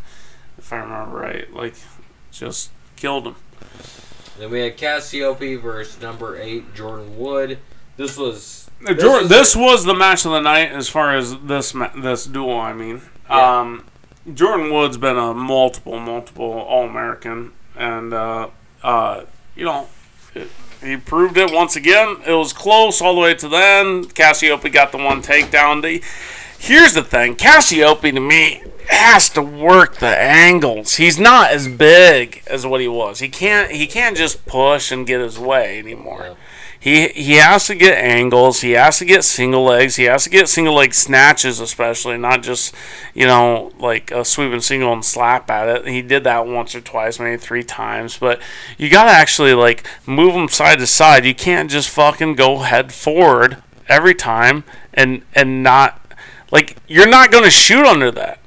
[0.59, 1.53] if I remember right.
[1.53, 1.75] Like,
[2.31, 3.35] just killed him.
[4.39, 7.59] Then we had Cassioppi versus number eight Jordan Wood.
[7.97, 11.37] This was Uh, Jordan, was this was the match of the night as far as
[11.41, 12.59] this this duel.
[12.59, 13.61] I mean, Yeah.
[13.61, 13.85] um,
[14.33, 18.49] Jordan Wood's been a multiple, multiple All American, and uh,
[18.83, 19.25] uh,
[19.57, 19.89] you know,
[20.35, 20.49] it,
[20.83, 22.19] he proved it once again.
[22.27, 24.15] It was close all the way to the end.
[24.15, 25.83] Cassioppi got the one takedown.
[25.83, 26.03] The,
[26.59, 30.97] here's the thing: Cassioppi to me has to work the angles.
[30.97, 33.21] He's not as big as what he was.
[33.21, 33.71] He can't.
[33.71, 36.23] He can't just push and get his way anymore.
[36.23, 36.35] Yeah.
[36.83, 38.63] He he has to get angles.
[38.63, 39.95] He has to get single legs.
[39.95, 42.75] He has to get single leg snatches, especially not just
[43.15, 45.87] you know like uh, a sweep and single and slap at it.
[45.87, 48.19] He did that once or twice, maybe three times.
[48.19, 48.43] But
[48.79, 51.25] you got to actually like move them side to side.
[51.25, 56.01] You can't just fucking go head forward every time and and not
[56.51, 58.41] like you're not gonna shoot under that,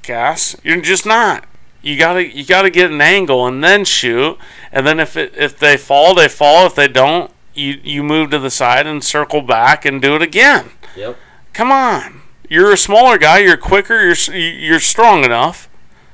[0.00, 0.56] Cass.
[0.64, 1.44] You're just not.
[1.82, 4.38] You gotta you gotta get an angle and then shoot.
[4.72, 6.64] And then if it if they fall, they fall.
[6.64, 10.22] If they don't, you you move to the side and circle back and do it
[10.22, 10.70] again.
[10.96, 11.16] Yep.
[11.52, 13.38] Come on, you're a smaller guy.
[13.38, 14.02] You're quicker.
[14.02, 15.68] You're you're strong enough.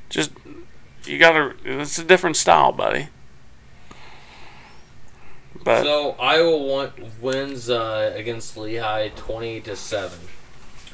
[0.09, 0.31] Just
[1.05, 1.53] you gotta.
[1.63, 3.09] It's a different style, buddy.
[5.63, 10.19] But So Iowa won, wins uh, against Lehigh twenty to seven.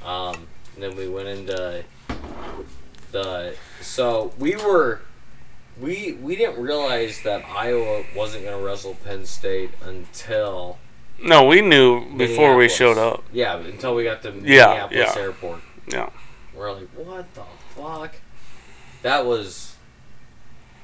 [0.03, 1.83] Um, and then we went into
[3.11, 5.01] the so we were
[5.80, 10.78] we we didn't realize that Iowa wasn't going to wrestle Penn State until
[11.21, 13.23] no, we knew before we showed up.
[13.32, 15.21] Yeah, until we got to Yeah, Minneapolis yeah.
[15.21, 15.59] Airport.
[15.88, 16.09] Yeah.
[16.53, 17.43] We're like, what the
[17.76, 18.15] fuck?
[19.01, 19.76] That was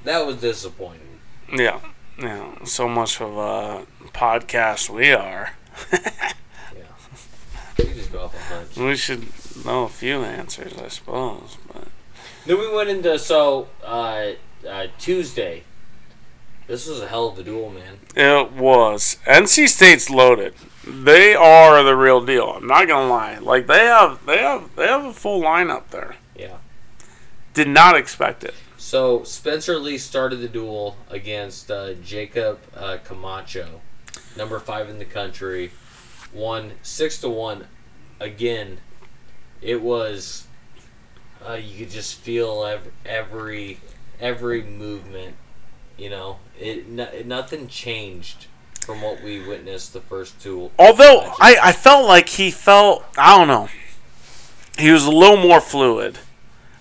[0.04, 1.20] that was disappointing.
[1.54, 1.80] Yeah,
[2.20, 2.64] yeah.
[2.64, 5.54] So much of a podcast we are.
[6.76, 7.86] Yeah.
[7.86, 8.78] We just go off a hunch.
[8.78, 9.26] We should
[9.66, 11.58] know a few answers, I suppose.
[11.68, 11.88] But
[12.46, 14.32] Then we went into so uh,
[14.68, 15.64] uh, Tuesday.
[16.68, 18.00] This was a hell of a duel, man.
[18.16, 20.54] it was NC State's loaded.
[20.88, 22.46] They are the real deal.
[22.50, 23.38] I'm not gonna lie.
[23.40, 26.16] Like they have, they have, they have a full lineup there.
[26.36, 26.58] Yeah.
[27.54, 28.54] Did not expect it.
[28.78, 33.82] So Spencer Lee started the duel against uh, Jacob uh, Camacho,
[34.36, 35.72] number five in the country,
[36.34, 37.68] won six to one.
[38.20, 38.80] Again,
[39.62, 40.48] it was
[41.48, 43.80] uh, you could just feel ev- every
[44.22, 45.36] every movement.
[45.98, 48.48] You know, it, no, nothing changed
[48.86, 50.72] from what we witnessed the first two.
[50.80, 51.38] Although matches.
[51.40, 53.70] I, I felt like he felt, I don't know,
[54.80, 56.18] he was a little more fluid.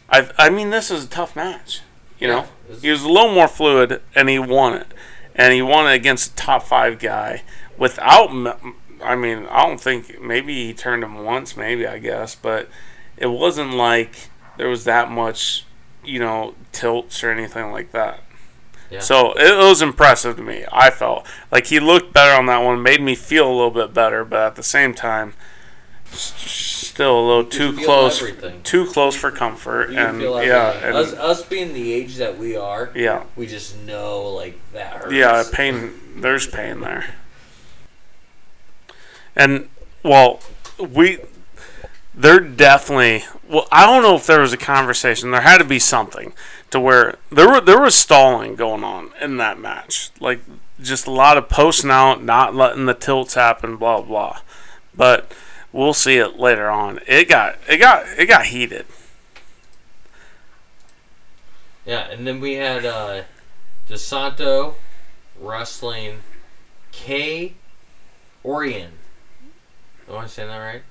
[0.08, 1.80] I, I mean, this is a tough match.
[2.18, 4.86] You know, Yeah, it's- he was a little more fluid, and he won it,
[5.34, 7.42] and he won it against a top five guy
[7.76, 8.30] without.
[8.30, 12.68] m- I mean, I don't think maybe he turned him once, maybe I guess, but
[13.16, 14.28] it wasn't like
[14.58, 15.64] there was that much,
[16.04, 18.20] you know, tilts or anything like that.
[18.90, 19.00] Yeah.
[19.00, 20.64] So it was impressive to me.
[20.72, 23.94] I felt like he looked better on that one, made me feel a little bit
[23.94, 25.34] better, but at the same time,
[26.10, 28.62] still a little too close, everything.
[28.62, 29.90] too close for comfort.
[29.90, 34.28] And yeah, and us, us being the age that we are, yeah, we just know
[34.30, 35.12] like that hurts.
[35.12, 35.92] yeah, pain.
[36.16, 37.14] There's pain there.
[39.36, 39.68] And
[40.02, 40.40] well,
[40.78, 41.18] we
[42.20, 43.66] they're definitely well.
[43.72, 45.30] I don't know if there was a conversation.
[45.30, 46.32] There had to be something
[46.70, 50.10] to where there were there was stalling going on in that match.
[50.20, 50.40] Like
[50.80, 54.40] just a lot of posting out, not letting the tilts happen, blah blah.
[54.94, 55.32] But
[55.72, 57.00] we'll see it later on.
[57.06, 58.86] It got it got it got heated.
[61.86, 63.22] Yeah, and then we had uh,
[63.88, 64.74] DeSanto
[65.40, 66.18] wrestling
[66.92, 67.54] K
[68.44, 68.92] Orion.
[70.08, 70.82] Am I saying that right?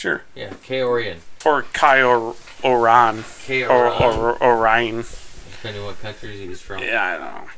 [0.00, 0.22] Sure.
[0.34, 1.18] Yeah, K Orion.
[1.44, 2.34] Or Kai or
[2.64, 4.18] Oran K or Orion.
[4.18, 5.04] or Orion.
[5.52, 6.82] depending what countries he's from.
[6.82, 7.50] Yeah, I don't know.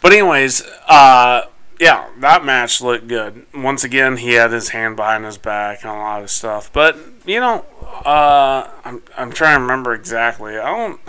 [0.00, 1.46] But anyways, uh,
[1.80, 3.46] yeah, that match looked good.
[3.52, 6.72] Once again, he had his hand behind his back and a lot of stuff.
[6.72, 6.96] But
[7.26, 7.66] you know,
[8.04, 10.56] uh, I'm I'm trying to remember exactly.
[10.56, 11.00] I don't.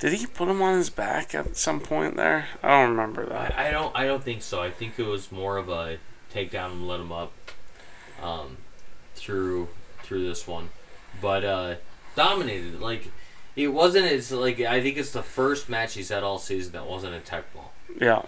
[0.00, 2.48] Did he put him on his back at some point there?
[2.60, 3.56] I don't remember that.
[3.56, 3.94] I, I don't.
[3.94, 4.60] I don't think so.
[4.60, 5.98] I think it was more of a
[6.34, 7.30] takedown and let him up
[8.20, 8.56] um,
[9.14, 9.68] through
[10.04, 10.68] through this one,
[11.20, 11.74] but uh,
[12.14, 12.80] dominated.
[12.80, 13.08] Like
[13.56, 14.06] it wasn't.
[14.06, 17.20] It's like I think it's the first match he's had all season that wasn't a
[17.20, 17.72] tech fall.
[18.00, 18.22] Yeah,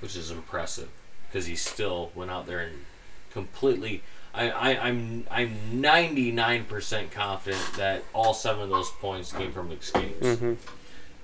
[0.00, 0.88] which is impressive
[1.28, 2.84] because he still went out there and
[3.32, 4.02] completely.
[4.34, 10.26] I, I, I'm I'm 99% confident that all seven of those points came from escapes.
[10.26, 10.56] Mhm.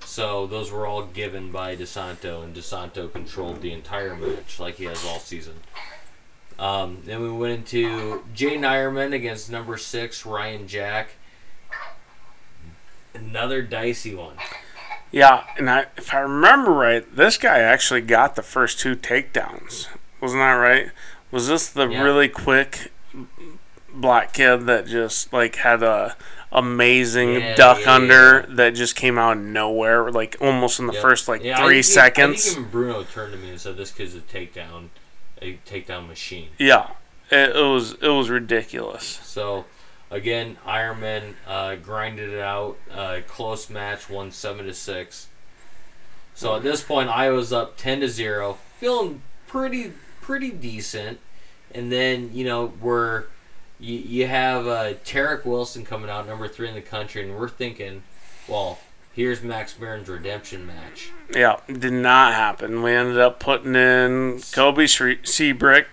[0.05, 4.85] So those were all given by DeSanto, and DeSanto controlled the entire match like he
[4.85, 5.55] has all season.
[6.59, 11.11] Um, then we went into Jaydin Eierman against number six Ryan Jack.
[13.13, 14.35] Another dicey one.
[15.11, 19.87] Yeah, and I, if I remember right, this guy actually got the first two takedowns.
[20.21, 20.91] Wasn't that right?
[21.31, 22.01] Was this the Yeah.
[22.03, 22.91] really quick
[23.93, 26.15] black kid that just like had a
[26.51, 30.93] amazing Yeah, duck yeah, under that just came out of nowhere, like almost in the
[30.93, 31.01] Yep.
[31.01, 32.43] first like Yeah, I three I seconds?
[32.45, 34.89] think even Bruno turned to me and said, "This kid's a takedown,
[35.41, 36.91] a takedown machine." yeah,
[37.29, 39.19] it, it was it was ridiculous.
[39.23, 39.65] So,
[40.09, 42.77] again, Eierman uh, grinded it out.
[42.91, 45.27] Uh, close match, won seven to six.
[46.33, 51.19] So at this point, I was up ten to zero, feeling pretty pretty decent.
[51.71, 53.25] And then you know we're
[53.79, 57.49] you, you have uh, Tariq Wilson coming out number three in the country, and we're
[57.49, 58.03] thinking,
[58.47, 58.79] well,
[59.19, 61.11] here's Max Murin's redemption match.
[61.35, 62.81] Yeah, did not happen.
[62.81, 64.87] We ended up putting in Cobe
[65.27, 65.89] Siebrecht,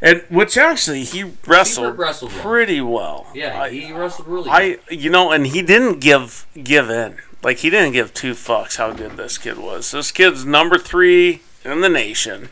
[0.00, 3.26] and which actually he wrestled, wrestled pretty well.
[3.34, 4.44] Yeah, I, he wrestled really.
[4.44, 4.52] good.
[4.52, 7.16] I you know, and he didn't give give in.
[7.42, 9.90] Like he didn't give two fucks how good this kid was.
[9.90, 12.50] This kid's number three in the nation.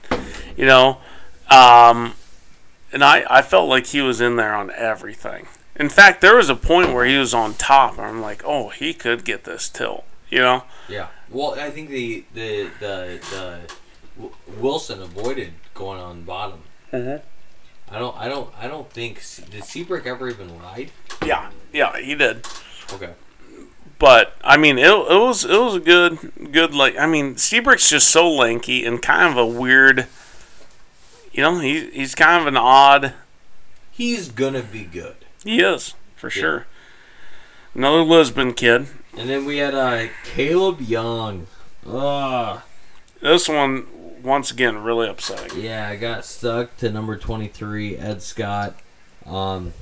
[0.56, 0.98] You know,
[1.48, 2.14] um,
[2.92, 5.46] and I I felt like he was in there on everything.
[5.76, 8.70] In fact, there was a point where he was on top, and I'm like, oh,
[8.70, 10.04] he could get this tilt.
[10.30, 10.64] You know.
[10.88, 11.08] Yeah.
[11.30, 13.60] Well, I think the the the, the
[14.16, 16.62] W- Wilson avoided going on bottom.
[16.92, 17.22] Mhm.
[17.90, 18.16] I don't.
[18.16, 18.50] I don't.
[18.58, 20.90] I don't think did Siebrecht ever even ride.
[21.24, 22.46] Yeah, yeah, he did.
[22.92, 23.12] Okay.
[23.98, 27.88] But I mean, it, it was it was a good good like I mean, Siebrecht's
[27.90, 30.06] just so lanky and kind of a weird.
[31.32, 33.14] You know, he he's kind of an odd.
[33.90, 35.16] He's gonna be good.
[35.44, 36.66] He is for sure.
[37.74, 38.86] Another Lisbon kid.
[39.16, 41.46] And then we had uh, Kaleb Young.
[41.86, 42.60] Ugh.
[43.20, 43.86] This one
[44.22, 45.60] once again really upsetting.
[45.60, 48.76] Yeah, I got stuck to number twenty three, Ed Scott.
[49.26, 49.72] Um,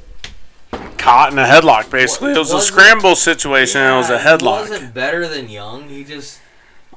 [0.98, 2.32] Caught in a headlock basically.
[2.32, 3.80] It was a scramble situation.
[3.80, 4.60] and it was a yeah, He headlock.
[4.70, 5.88] wasn't better than Young.
[5.88, 6.40] He just,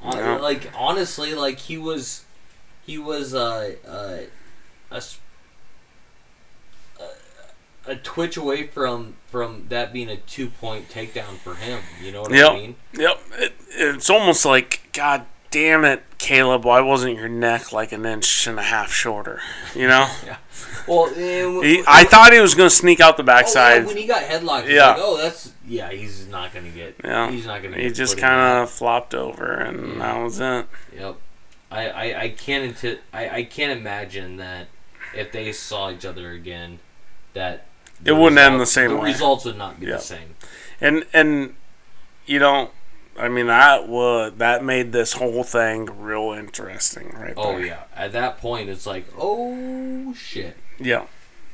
[0.02, 0.36] Yeah.
[0.38, 2.24] like honestly, like he was,
[2.84, 4.18] he was uh, uh,
[4.90, 5.02] a
[7.86, 11.80] a- twitch away from from that being a two point takedown for him.
[12.02, 12.50] You know what Yep.
[12.50, 12.76] I mean?
[12.94, 13.20] Yep.
[13.38, 16.62] It, it's almost like God damn it, Kaleb.
[16.64, 19.40] Why wasn't your neck like an inch and a half shorter?
[19.74, 20.08] You know.
[20.26, 20.36] yeah.
[20.86, 23.86] Well, and, He, I thought he was going to sneak out the Oh, yeah, backside.
[23.86, 24.88] when he got headlocked, yeah.
[24.88, 25.90] Like, oh, that's yeah.
[25.90, 26.96] He's not gonna get.
[27.04, 27.30] Yeah.
[27.30, 27.76] He's not gonna.
[27.76, 29.98] he get just kind of flopped over, and Yeah.
[29.98, 30.66] that was it.
[30.96, 31.16] Yep.
[31.72, 34.66] I, I, I can't inti- I, I can't imagine that
[35.14, 36.80] if they saw each other again,
[37.34, 37.66] that
[38.04, 39.10] It wouldn't end the same The way.
[39.10, 39.96] results would not be Yeah.
[39.96, 40.34] the same.
[40.80, 41.54] And and
[42.26, 42.70] you know,
[43.18, 47.66] I mean that would that made this whole thing real interesting, right Oh there.
[47.66, 47.82] yeah.
[47.94, 51.04] At that point, it's like, oh shit, Yeah.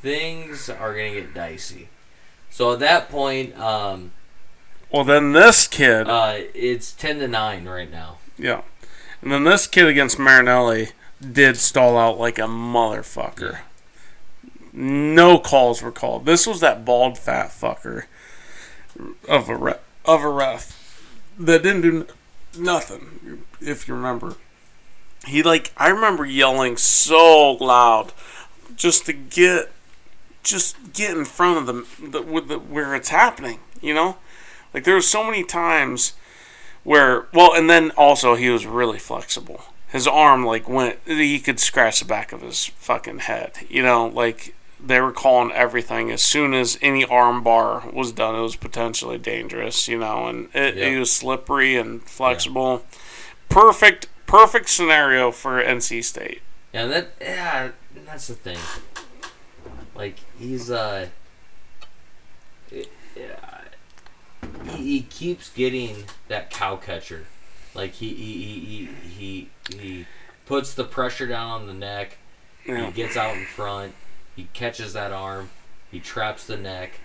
[0.02, 1.88] things are gonna get dicey.
[2.50, 4.12] So at that point, um,
[4.90, 8.18] Well, then this kid, uh, it's ten to nine right now.
[8.38, 8.60] yeah,
[9.20, 10.90] and then this kid against Marinelli
[11.20, 13.58] did stall out like a motherfucker.
[14.78, 16.26] No calls were called.
[16.26, 18.04] This was that bald fat fucker
[19.26, 21.02] of a ref, of a ref
[21.38, 22.06] that didn't do
[22.58, 23.42] nothing.
[23.58, 24.36] If you remember,
[25.26, 28.12] he like I remember yelling so loud
[28.76, 29.72] just to get
[30.42, 33.60] just get in front of the, the with the where it's happening.
[33.80, 34.16] You know,
[34.74, 36.12] like there were so many times
[36.84, 39.62] where well, and then also he was really flexible.
[39.88, 43.52] His arm like went he could scratch the back of his fucking head.
[43.70, 48.34] You know, like they were calling everything as soon as any arm bar was done,
[48.34, 49.88] it was potentially dangerous.
[49.88, 50.90] You know, and it, Yeah.
[50.90, 52.84] he was slippery and flexible.
[53.48, 56.42] Perfect, perfect scenario for NC State.
[56.72, 57.70] Yeah, that yeah,
[58.06, 58.58] that's the thing.
[59.94, 61.08] Like he's uh,
[62.70, 63.60] it- yeah,
[64.64, 67.26] he, he keeps getting that cow catcher.
[67.74, 70.06] Like he he he he he, he
[70.44, 72.18] puts the pressure down on the neck.
[72.66, 72.86] Yeah.
[72.86, 73.94] He gets out in front.
[74.36, 75.50] He catches that arm.
[75.90, 77.00] He traps the neck,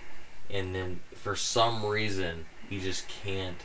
[0.50, 3.62] and then for some reason he just can't.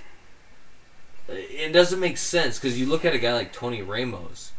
[1.28, 4.54] It doesn't make sense because you look at a guy like Tony Ramos.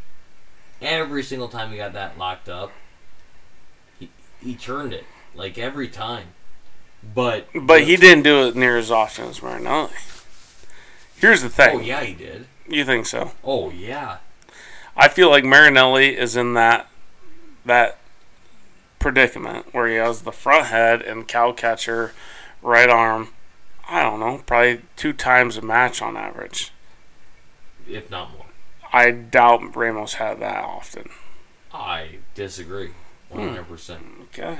[0.82, 2.70] Every single time he got that locked up,
[3.98, 5.04] he he turned it
[5.34, 6.28] like every time.
[7.14, 9.90] But But he didn't do it near as often as Marinelli.
[11.16, 11.76] Here's the thing.
[11.76, 12.46] Oh yeah, he did.
[12.68, 13.32] You think so?
[13.42, 14.18] Oh yeah.
[14.96, 16.88] I feel like Marinelli is in that
[17.64, 17.98] that
[18.99, 22.12] predicament where he has the front head and cow catcher,
[22.62, 23.28] right arm.
[23.88, 26.72] I don't know, probably two times a match on average.
[27.88, 28.46] if not more.
[28.92, 31.09] I doubt Ramos had that often.
[31.72, 32.90] I disagree,
[33.30, 33.38] hmm.
[33.38, 34.03] one hundred percent.
[34.24, 34.59] Okay,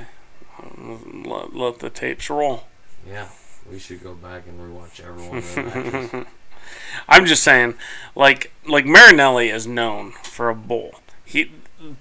[0.77, 2.65] let, let the tapes roll.
[3.07, 3.29] Yeah,
[3.69, 6.27] we should go back and rewatch every one of the matches.
[7.07, 7.75] I'm just saying,
[8.15, 11.01] like like Marinelli is known for a bull.
[11.25, 11.51] He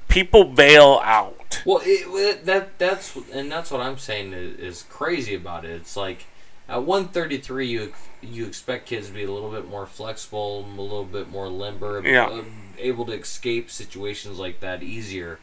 [0.09, 1.38] people bail out.
[1.65, 5.71] Well, it, that that's and that's what I'm saying is, is crazy about it.
[5.71, 6.27] It's like
[6.69, 11.05] at 133, you you expect kids to be a little bit more flexible, a little
[11.05, 12.27] bit more limber, Yeah.
[12.27, 12.45] uh,
[12.79, 15.39] able to escape situations like that easier.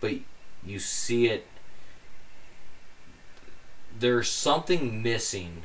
[0.00, 0.14] But
[0.64, 1.46] you see it.
[3.98, 5.62] There's something missing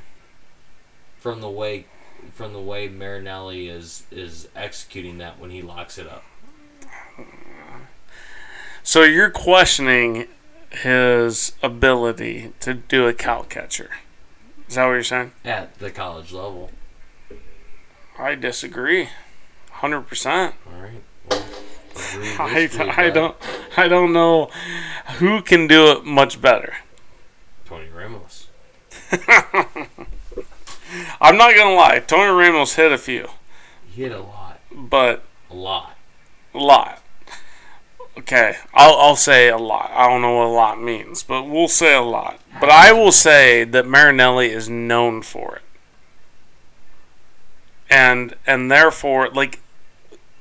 [1.17, 1.85] from the way
[2.33, 6.23] from the way Marinelli is is executing that when he locks it up.
[8.87, 10.27] So you're questioning
[10.71, 13.89] his ability to do a cow catcher.
[14.69, 15.33] Is that what you're saying?
[15.43, 16.71] at the college level.
[18.17, 19.09] I disagree.
[19.71, 20.55] Hundred percent.
[20.65, 21.03] All right.
[21.29, 21.43] Well,
[22.15, 22.29] agree
[22.79, 23.35] I, I don't
[23.75, 24.45] I don't know
[25.17, 26.77] who can do it much better.
[27.65, 28.47] Tony Ramos.
[31.19, 31.99] I'm not gonna lie.
[32.07, 33.27] Tony Ramos hit a few,
[33.89, 34.61] He hit a lot.
[34.71, 35.97] but A lot.
[36.53, 37.01] a lot.
[38.27, 39.89] Okay, I'll I'll say a lot.
[39.93, 42.39] I don't know what a lot means, but we'll say a lot.
[42.59, 45.61] But I will say that Marinelli is known for it,
[47.89, 49.61] and and therefore, like,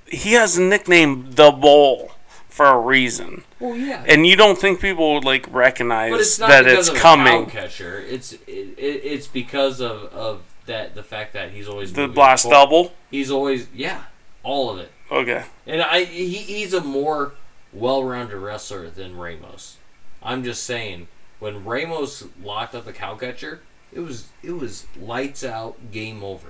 [0.09, 2.11] he has a nickname, the Bull,
[2.49, 3.45] for a reason.
[3.61, 4.05] Well, yeah.
[4.09, 7.03] And you don't think people would like recognize but it's not that because it's of
[7.03, 7.47] coming.
[7.47, 8.01] catcher.
[8.01, 12.43] It's it, it, it's because of, of that the fact that he's always The blast
[12.45, 12.55] forward.
[12.57, 12.93] double.
[13.13, 14.05] He's always yeah,
[14.43, 14.91] all of it.
[15.11, 15.45] Okay.
[15.67, 17.35] And I he, he's a more
[17.79, 19.77] well-rounded wrestler than Ramos.
[20.23, 21.09] I'm just saying
[21.39, 23.61] when Ramos locked up the cow catcher,
[23.93, 26.49] it was it was lights out, game over.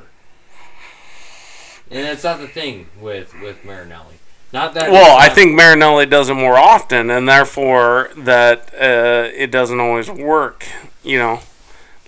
[1.90, 4.14] And that's not the thing with with Marinelli.
[4.52, 4.90] Not that.
[4.90, 10.10] Well, I think Marinelli does it more often, and therefore that uh, it doesn't always
[10.10, 10.64] work.
[11.02, 11.40] You know,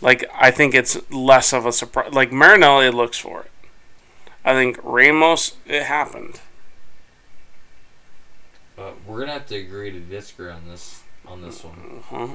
[0.01, 2.13] like I think it's less of a surprise.
[2.13, 3.51] Like Marinelli looks for it.
[4.45, 6.41] I think Ramos, it happened.
[8.79, 12.05] But we're gonna have to agree to disagree on this on this one.
[12.11, 12.29] Huh?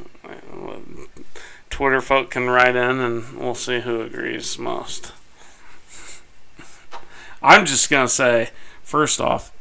[1.70, 5.14] Twitter folk can write in, and we'll see who agrees most.
[7.42, 8.50] I'm just gonna say,
[8.84, 9.54] first off,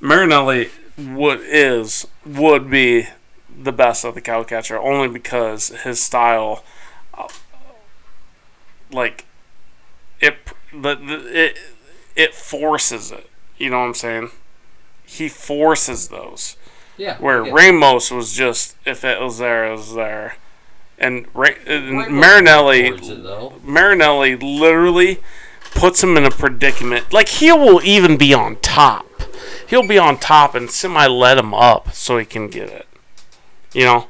[0.00, 3.08] Marinelli would is would be
[3.62, 6.64] the best of the cow catcher only because his style,
[7.12, 7.28] uh,
[8.90, 9.26] like
[10.20, 10.36] it,
[10.72, 11.58] the, the it
[12.16, 13.28] it forces it.
[13.58, 14.30] You know what I'm saying?
[15.06, 16.56] He forces those.
[16.98, 17.16] Yeah.
[17.18, 17.52] Where yeah.
[17.52, 20.36] Ramos was just if it was there, it was there,
[20.98, 23.64] and, Ra- and Marinelli, it.
[23.64, 25.18] Marinelli literally
[25.72, 27.12] puts him in a predicament.
[27.12, 29.06] Like he will even be on top.
[29.68, 32.86] He'll be on top and semi let him up so he can get it.
[33.72, 34.06] You know,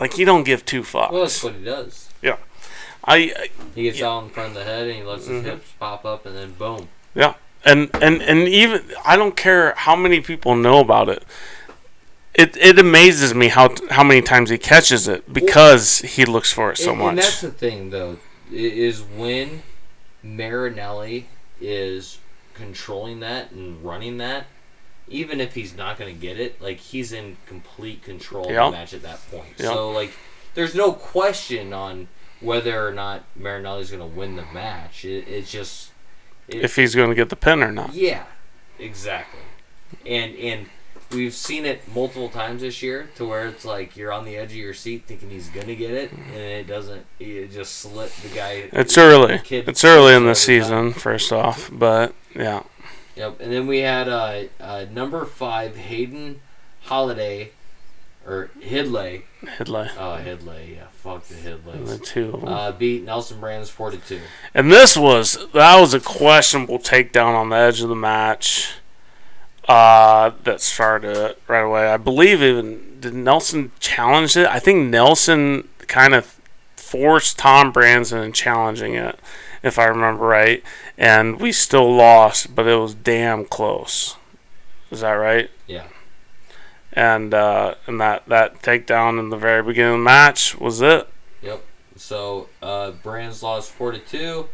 [0.00, 1.12] like he don't give two fucks.
[1.12, 2.06] Well, that's what he does.
[3.02, 5.44] I I- He gets out in front of the head and he lets his Mhm.
[5.46, 6.88] hips pop up, and then boom.
[7.14, 7.34] Yeah,
[7.64, 11.24] and and and even I don't care how many people know about it.
[12.34, 16.70] It it amazes me how how many times he catches it because he looks for
[16.72, 18.18] it so and, and that's the thing, though,
[18.50, 19.62] is when
[20.22, 21.28] Marinelli
[21.60, 22.18] is
[22.54, 24.46] controlling that and running that.
[25.08, 28.70] Even if he's not going to get it, like he's in complete control of the
[28.70, 29.54] match at that point.
[29.58, 29.66] Yeah.
[29.66, 30.12] So like,
[30.54, 32.06] there's no question on
[32.40, 35.04] whether or not Marinelli's going to win the match.
[35.04, 35.90] It, it's just
[36.50, 37.94] If he's going to get the pin or not.
[37.94, 38.24] Yeah,
[38.78, 39.40] exactly.
[40.06, 40.66] And and
[41.12, 44.50] we've seen it multiple times this year to where it's like you're on the edge
[44.50, 47.04] of your seat thinking he's gonna get it, and it doesn't.
[47.18, 48.68] It just slip the guy.
[48.72, 49.38] It's early.
[49.38, 52.62] Kid It's early in the season, first off, but yeah.
[53.16, 53.40] Yep.
[53.40, 56.40] And then we had uh, uh, number five Hayden
[56.82, 57.52] Holiday,
[58.30, 59.22] or Hidlay.
[59.42, 59.90] Hidlay.
[59.98, 60.76] Oh, Hidlay.
[60.76, 62.48] Yeah, fuck the The two of them.
[62.48, 64.20] Uh, beat Nelson Brands four to two.
[64.54, 68.74] And this was that was a questionable takedown on the edge of the match.
[69.68, 71.88] Uh, that started it right away.
[71.88, 74.46] I believe even did Nelson challenge it.
[74.46, 76.40] I think Nelson kind of
[76.74, 79.18] forced Tom Branson in challenging it,
[79.62, 80.62] if I remember right.
[80.98, 84.16] And we still lost, but it was damn close.
[84.90, 85.50] Is that right?
[85.68, 85.84] Yeah.
[86.92, 91.08] And uh, and that that takedown in the very beginning of the match was it.
[91.42, 91.64] Yep.
[91.96, 94.48] So uh, Brands lost four to two.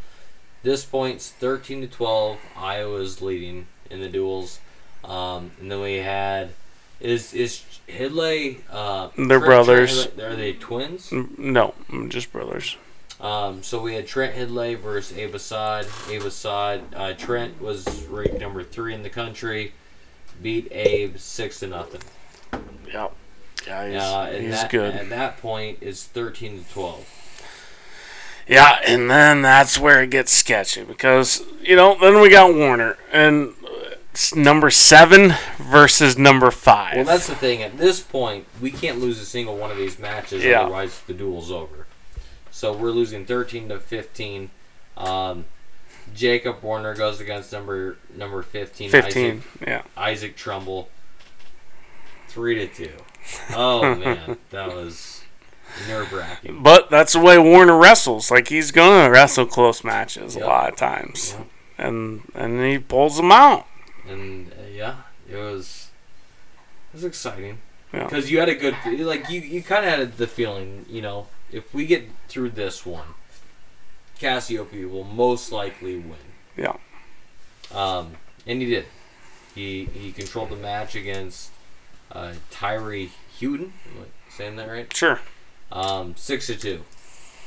[0.62, 2.39] This point's thirteen to twelve.
[2.57, 4.61] Iowa's leading in the duels,
[5.05, 6.51] um, and then we had
[7.01, 8.59] Is is Hidlay?
[8.70, 10.07] Uh, They're Trent- brothers.
[10.09, 11.11] Hidlay- Are they twins?
[11.11, 12.76] Mm, No, mm, just brothers.
[13.18, 15.87] Um, so we had Trent Hidlay versus Abe Assad.
[16.11, 16.82] Abe Assad.
[16.95, 19.72] Uh, Trent was ranked number three in the country.
[20.43, 22.03] Beat Abe six to nothing.
[22.93, 23.12] Yep.
[23.66, 24.95] Yeah, he's, Uh, and he's that, good.
[24.95, 27.09] At that point, it's thirteen to twelve.
[28.47, 32.97] Yeah, and then that's where it gets sketchy because you know then we got Warner
[33.12, 33.55] and
[34.12, 36.97] it's number seven versus number five.
[36.97, 37.62] Well, that's the thing.
[37.62, 40.61] At this point, we can't lose a single one of these matches, Yeah.
[40.62, 41.87] otherwise the duel's over.
[42.53, 44.51] So we're losing thirteen to fifteen.
[44.97, 45.47] Um,
[46.14, 48.91] Jacob Warner goes against number number fifteen.
[48.91, 49.43] fifteen.
[49.61, 50.89] Isaac, Yeah, Isaac Trumble.
[52.37, 52.93] Three to two.
[53.55, 55.22] Oh man, that was
[55.89, 56.62] nerve wracking.
[56.62, 58.30] but that's the way Warner wrestles.
[58.30, 60.45] Like he's gonna wrestle close matches Yep.
[60.45, 61.47] a lot of times, Yep.
[61.78, 63.66] and and he pulls them out.
[64.07, 64.97] And uh, yeah,
[65.30, 65.89] it was
[66.93, 67.57] it was exciting
[67.91, 68.05] Yeah.
[68.05, 71.28] because you had a good like you you kind of had the feeling you know
[71.51, 73.14] if we get through this one,
[74.20, 76.16] Cassioppi will most likely win.
[76.55, 76.76] Yeah.
[77.74, 78.16] Um,
[78.47, 78.84] and he did.
[79.55, 81.51] He he controlled the match against
[82.13, 83.73] uh, Tyrie Houghton.
[83.85, 84.95] Am I saying that right?
[84.97, 85.21] Sure.
[85.73, 86.83] Um, six to two.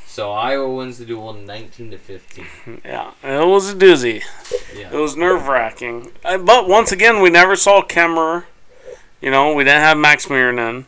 [0.05, 2.47] So Iowa wins the duel, nineteen to fifteen.
[2.83, 4.23] Yeah, it was a doozy.
[4.75, 4.91] Yeah.
[4.91, 6.11] It was nerve wracking.
[6.23, 8.45] But once again, we never saw Kemerer.
[9.21, 10.85] You know, we didn't have Max Murin.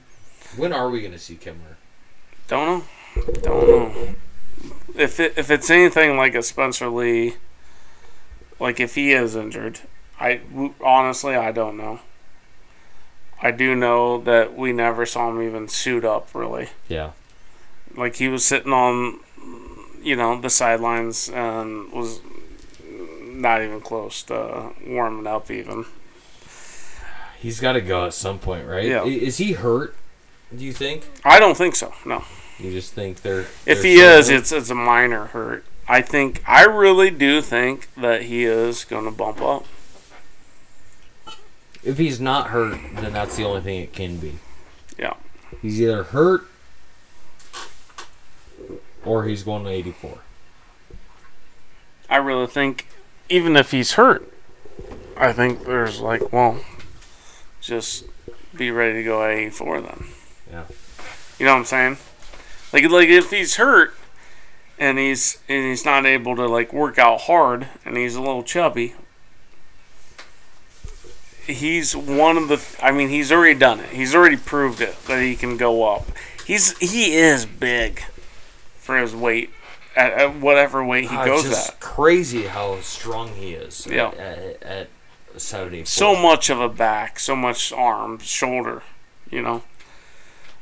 [0.58, 1.78] When are we gonna see Kimmer?
[2.48, 2.84] Don't
[3.16, 3.24] know.
[3.42, 4.16] Don't know.
[4.96, 7.36] If it, if it's anything like a Spencer Lee,
[8.60, 9.82] like if he is injured,
[10.20, 10.42] I
[10.84, 12.00] honestly I don't know.
[13.42, 16.70] I do know that we never saw him even suit up really.
[16.88, 17.12] Yeah.
[17.96, 19.20] Like he was sitting on,
[20.02, 22.22] you know, the sidelines and was
[23.24, 25.86] not even close to warming up even.
[27.39, 28.86] He's got to go at some point, right?
[28.86, 29.04] Yeah.
[29.04, 29.96] Is he hurt?
[30.56, 31.10] Do you think?
[31.26, 31.94] I don't think so.
[32.06, 32.24] No.
[32.60, 33.48] You just think they're.
[33.66, 35.66] If they're he so is, it's it's a minor hurt.
[35.88, 39.66] I think I really do think that he is going to bump up.
[41.84, 44.36] If he's not hurt, then that's the only thing it can be.
[44.98, 45.16] Yeah.
[45.62, 46.46] He's either hurt
[49.04, 50.20] or he's going to 84.
[52.10, 52.88] I really think
[53.30, 54.32] even if he's hurt,
[55.18, 56.60] I think there's like, well,
[57.62, 58.06] just
[58.56, 60.06] be ready to go at 84 then.
[60.50, 60.66] Yeah.
[61.40, 61.98] You know what I'm saying?
[62.74, 63.94] Like like if he's hurt
[64.78, 68.44] and he's and he's not able to like work out hard and he's a little
[68.44, 68.96] chubby,
[71.48, 73.89] he's one of the I mean he's already done it.
[73.89, 76.08] He's already proved it that he can go up.
[76.46, 78.04] He's he is big
[78.78, 79.50] for his weight
[79.96, 81.80] at, at whatever weight he Ah, goes just at.
[81.80, 83.86] crazy how strong he is.
[83.89, 84.08] Yeah.
[84.10, 84.89] At, at, at
[85.42, 85.86] 74.
[85.86, 88.84] so much of a back, so much arm, shoulder,
[89.30, 89.64] you know.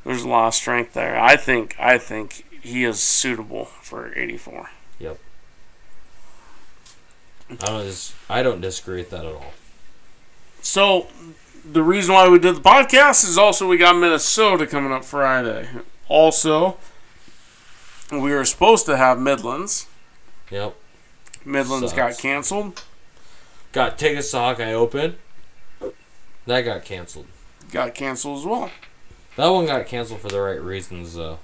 [0.05, 1.19] There's a lot of strength there.
[1.19, 4.69] I think I think he is suitable for 84.
[4.99, 5.19] Yep.
[7.51, 7.83] I don't.
[7.83, 9.53] Dis- I don't disagree with that at all.
[10.61, 11.07] So
[11.65, 15.67] the reason why we did the podcast is also we got Minnesota coming up Friday.
[16.07, 16.77] Also,
[18.11, 19.87] we were supposed to have Midlands.
[20.49, 20.75] Yep.
[21.45, 22.83] Midlands got canceled.
[23.71, 25.17] Got tickets to Hawkeye Open.
[26.47, 27.27] That got canceled.
[27.71, 28.71] Got canceled as well.
[29.35, 31.39] That one got canceled for the right reasons, though.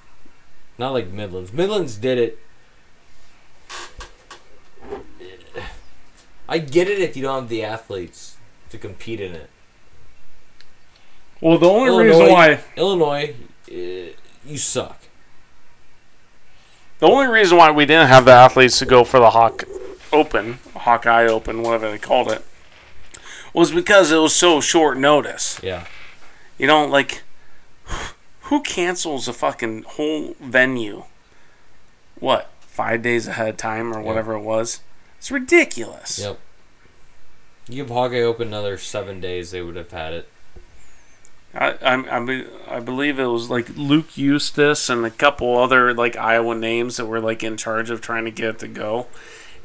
[0.78, 1.54] Not like Midlands.
[1.54, 2.40] Midlands did it.
[6.50, 8.35] I get it if you don't have the athletes
[8.70, 9.50] to compete in it.
[11.42, 13.36] Well, the only Illinois, reason why Illinois,
[13.70, 13.76] uh,
[14.46, 15.00] you suck.
[17.00, 19.64] the only reason why we didn't have the athletes to go for the Hawk
[20.14, 22.44] Open, Hawkeye Open, whatever they called it,
[23.54, 25.60] was because it was so short notice.
[25.62, 25.86] Yeah.
[26.58, 27.24] You know, like
[28.44, 31.04] who cancels a fucking whole venue?
[32.20, 34.80] What five days ahead of time or whatever it was?
[35.18, 36.20] It's ridiculous.
[36.20, 36.40] Yep.
[37.68, 40.30] You give Hawkeye Open another seven days, they would have had it.
[41.54, 45.94] I, I, I, be- I believe it was like Luke Eustice and a couple other
[45.94, 49.08] like Iowa names that were like in charge of trying to get it to go,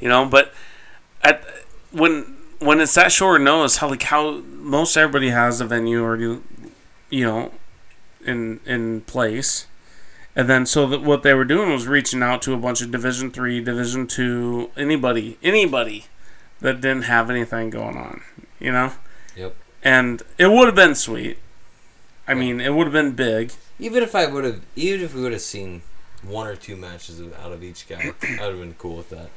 [0.01, 0.25] you know.
[0.25, 0.55] But
[1.23, 1.45] at
[1.91, 6.41] when when it's that short notice, how like how most everybody has a venue already,
[7.11, 7.53] you know,
[8.25, 9.67] in in place,
[10.37, 12.93] and then so that what they were doing was reaching out to a bunch of
[12.93, 16.07] Division three, Division two, anybody, anybody
[16.61, 18.23] that didn't have anything going on,
[18.59, 18.93] you know.
[19.37, 19.55] Yep.
[19.83, 21.39] And it would have been sweet.
[22.29, 23.53] I mean, it would have been big.
[23.79, 25.83] Even if I would have, even if we would have seen
[26.23, 29.31] one or two matches out of each guy, I would have been cool with that.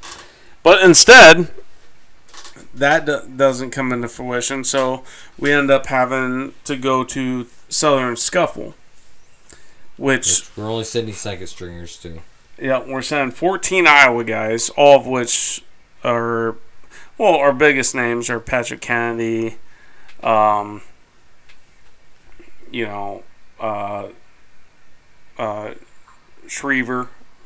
[0.61, 1.51] But instead,
[2.73, 4.63] that do- doesn't come into fruition.
[4.63, 5.03] So
[5.39, 8.75] we end up having to go to Southern Scuffle,
[9.97, 12.19] which We're only sending second stringers too.
[12.59, 15.63] yeah, we're sending 14 Iowa guys, all of which
[16.03, 16.55] are
[17.17, 19.57] well, our biggest names are Patrick Kennedy,
[20.21, 20.81] um,
[22.71, 23.23] you know,
[23.59, 24.07] uh,
[25.37, 25.73] uh,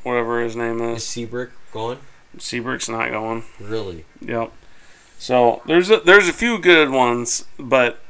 [0.03, 1.07] whatever his name Is is.
[1.07, 1.99] Siebrecht going?
[2.37, 3.43] Siebrecht's not going.
[3.59, 4.05] Really?
[4.21, 4.51] Yep.
[5.19, 8.01] So there's a, there's a few good ones, but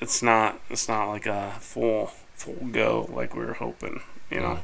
[0.00, 4.02] it's not it's not like a full full go like we were hoping.
[4.30, 4.58] You know.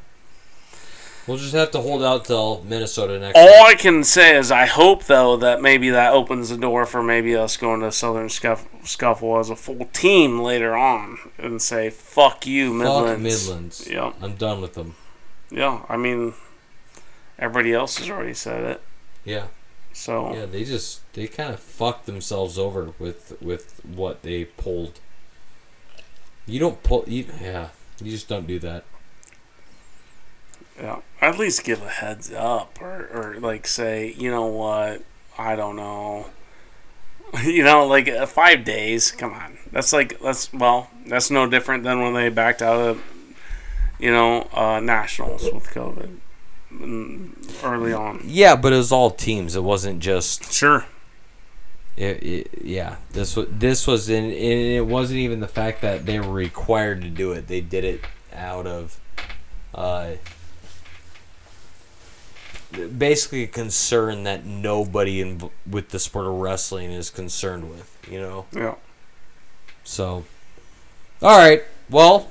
[1.30, 3.38] We'll just have to hold out till Minnesota next.
[3.38, 7.04] All I can say is I hope though that maybe that opens the door for
[7.04, 11.88] maybe us going to Southern Scuff- Scuffle as a full team later on and say
[11.88, 13.10] fuck you Midlands.
[13.12, 13.88] Fuck Midlands.
[13.88, 14.14] Yep.
[14.20, 14.96] I'm done with them.
[15.52, 15.82] Yeah.
[15.88, 16.34] I mean,
[17.38, 18.82] everybody else has already said it.
[19.24, 19.44] Yeah.
[19.92, 24.98] So Yeah, they just they kind of fucked themselves over with with what they pulled.
[26.46, 27.04] You don't pull.
[27.06, 27.68] You, yeah,
[28.02, 28.82] you just don't do that.
[30.80, 35.02] Yeah, at least give a heads up, or, or like say, you know what,
[35.38, 36.26] I don't know.
[37.44, 39.12] You know, like uh, five days.
[39.12, 43.02] Come on, that's like that's well, that's no different than when they backed out of,
[44.00, 46.16] you know, uh, nationals with COVID
[46.72, 48.20] mm, early on.
[48.24, 49.56] Yeah, but it was all teams.
[49.56, 50.52] It wasn't just.
[50.52, 50.86] Sure.
[51.96, 54.24] It, it, yeah, this was this was in.
[54.24, 57.46] And it wasn't even the fact that they were required to do it.
[57.46, 58.00] They did it
[58.32, 58.98] out of.
[59.74, 60.12] Uh,
[62.98, 68.20] basically a concern that nobody in with the sport of wrestling is concerned with you
[68.20, 68.74] know Yeah.
[69.84, 70.24] So,
[71.22, 71.62] all right.
[71.88, 72.30] Well,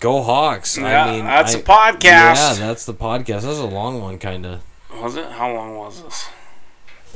[0.00, 0.76] go Hawks.
[0.78, 2.00] Yeah, I mean, that's I- a podcast.
[2.02, 3.42] Yeah, that's the podcast.
[3.42, 4.62] That's a long one, kind of.
[5.00, 5.26] Was it?
[5.26, 6.24] How long was this?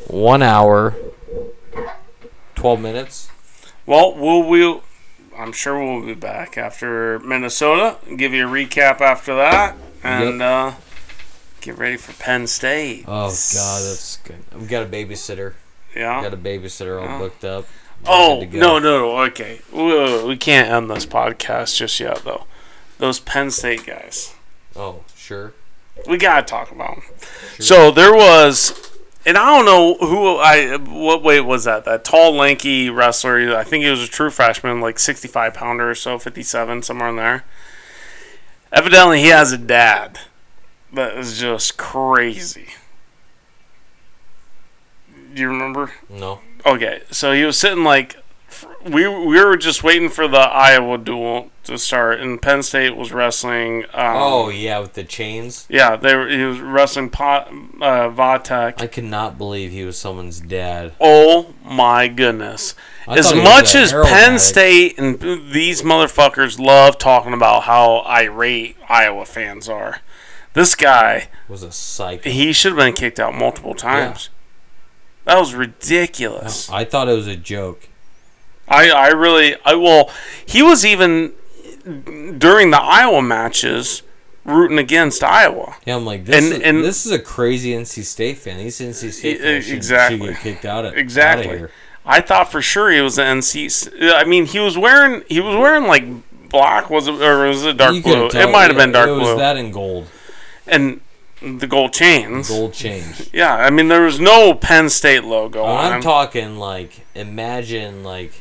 [0.06, 0.94] One hour,
[2.54, 3.28] twelve minutes.
[3.86, 4.82] Well, we'll we'll.
[5.36, 7.96] I'm sure we'll be back after Minnesota.
[8.16, 10.72] Give you a recap after that, and uh,
[11.60, 13.04] get ready for Penn State.
[13.06, 14.36] Oh God, that's good.
[14.58, 15.54] We got a babysitter.
[15.94, 16.18] yeah.
[16.18, 17.18] we Got a babysitter all Oh.
[17.18, 17.66] booked up.
[18.04, 19.18] Oh no no no!
[19.26, 22.44] Okay, we, we can't end this podcast just yet though.
[22.98, 24.34] Those Penn State guys,
[24.74, 25.52] Oh sure.
[26.08, 27.02] we gotta talk about them.
[27.58, 27.64] Sure.
[27.64, 28.90] So there was,
[29.24, 31.84] and I don't know who I what weight was that?
[31.84, 33.56] That tall, lanky wrestler.
[33.56, 37.14] I think he was a true freshman, like sixty-five pounder or so, fifty-seven somewhere in
[37.16, 37.44] there.
[38.72, 40.18] Evidently, he has a dad
[40.92, 42.68] that is just crazy.
[45.34, 45.92] Do you remember?
[46.08, 46.40] No.
[46.64, 48.16] Okay, so he was sitting like
[48.84, 53.12] we we were just waiting for the Iowa duel to start, and Penn State was
[53.12, 53.84] wrestling.
[53.94, 55.66] Um, Oh yeah, with the chains.
[55.68, 56.28] yeah, they were.
[56.28, 58.80] He was wrestling pot, uh, Vatek.
[58.80, 60.92] I cannot believe he was someone's dad.
[61.00, 62.74] Oh my goodness!
[63.06, 64.40] I as thought he was much as Penn addict.
[64.40, 65.18] State and
[65.52, 70.00] these motherfuckers love talking about how irate Iowa fans are,
[70.54, 72.30] this guy was a psycho.
[72.30, 74.30] he should have been kicked out multiple times.
[75.24, 76.68] That was ridiculous.
[76.70, 77.88] I thought it was a joke.
[78.68, 80.10] I, I really I well
[80.46, 81.32] he was even
[82.38, 84.02] during the Iowa matches
[84.44, 85.76] rooting against Iowa.
[85.86, 86.36] Yeah, I'm like this.
[86.44, 88.58] And- is, and- this is a crazy NC State fan.
[88.58, 90.18] These NC State fans exactly.
[90.18, 90.84] should get kicked out.
[90.84, 91.62] Of, Exactly.
[91.64, 91.70] Out.
[92.04, 94.12] I thought for sure he was an NC.
[94.14, 96.04] I mean he was wearing he was wearing like
[96.48, 98.26] black was it or was it dark You blue?
[98.28, 100.06] It might have been dark It was blue that in gold,
[100.66, 101.00] and
[101.40, 102.48] the gold chains.
[102.48, 103.30] gold change.
[103.32, 108.32] Yeah, I mean there was no Penn State logo on I'm talking like, imagine like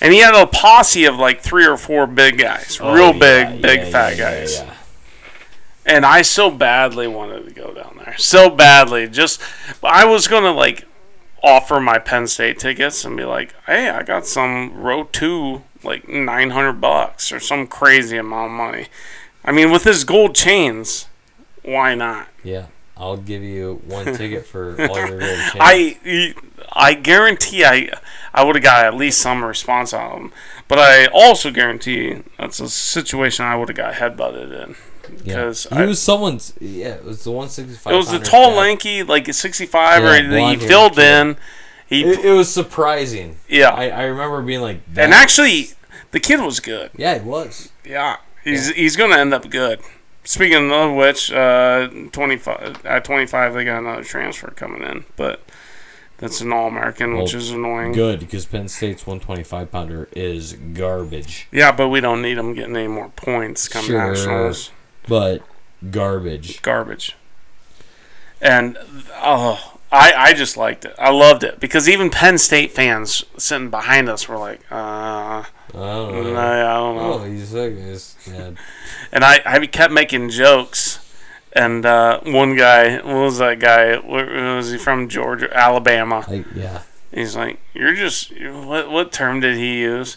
[0.00, 3.50] and he had a posse of like three or four big guys, oh, real yeah,
[3.52, 4.58] big, big yeah, fat guys.
[4.60, 4.74] yeah.
[5.86, 8.16] and I so badly wanted to go down there.
[8.18, 9.08] So badly.
[9.08, 9.40] Just
[9.82, 10.84] I was gonna like
[11.42, 16.08] offer my Penn State tickets and be like, "Hey, I got some row two, like
[16.08, 18.86] nine hundred bucks or some crazy amount of money."
[19.44, 21.06] I mean, with his gold chains,
[21.62, 22.28] why not?
[22.44, 22.66] Yeah,
[22.96, 25.56] I'll give you one ticket for all your gold chains.
[25.58, 26.34] I
[26.72, 27.90] I guarantee I
[28.32, 30.32] I would have got at least some response out of him.
[30.68, 34.76] But I also guarantee that's a situation I would have got headbutted in
[35.24, 35.34] yeah.
[35.36, 36.52] because he I- was someone's.
[36.60, 37.92] Yeah, it was the 165.
[37.92, 38.56] It was the tall, guy.
[38.58, 41.04] lanky, like 65, Yeah, or he filled kid.
[41.04, 41.36] in.
[41.86, 43.36] He, It, it was surprising.
[43.48, 45.04] yeah, I, I remember being like, that.
[45.04, 45.70] and actually,
[46.10, 46.90] the kid was good.
[46.96, 47.70] yeah, it was.
[47.84, 49.80] Yeah, he's he's gonna end up good.
[50.24, 55.42] Speaking of which, uh, 25 at 25 they got another transfer coming in, but
[56.18, 57.90] that's an All American, which is annoying.
[57.92, 62.76] Good because Penn State's 125 pounder is garbage, Yeah, but we don't need him getting
[62.76, 64.08] any more points come Sure.
[64.10, 64.70] nationals.
[65.08, 65.42] But
[65.90, 66.62] garbage.
[66.62, 67.16] Garbage.
[68.40, 68.78] And
[69.14, 70.94] oh, I, I just liked it.
[70.98, 75.44] I loved it because even Penn State fans sitting behind us were like, uh, I
[75.74, 76.36] don't I, know.
[76.36, 77.12] I don't know.
[77.12, 78.16] Oh, he's like this.
[79.12, 80.98] And I, I kept making jokes.
[81.54, 83.96] And uh, one guy, what was that guy?
[83.96, 85.08] Where was he from?
[85.08, 86.24] Georgia, Alabama.
[86.26, 86.82] Like, yeah.
[87.12, 88.90] He's like, you're just what?
[88.90, 90.16] What term did he use?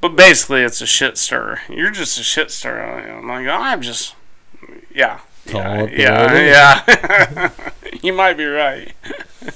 [0.00, 1.60] But basically, it's a shit stir.
[1.68, 2.80] You're just a shit stir.
[2.80, 4.14] I'm like, oh, I'm just,
[4.94, 7.50] yeah, yeah, yeah, yeah.
[8.02, 8.92] you might be right.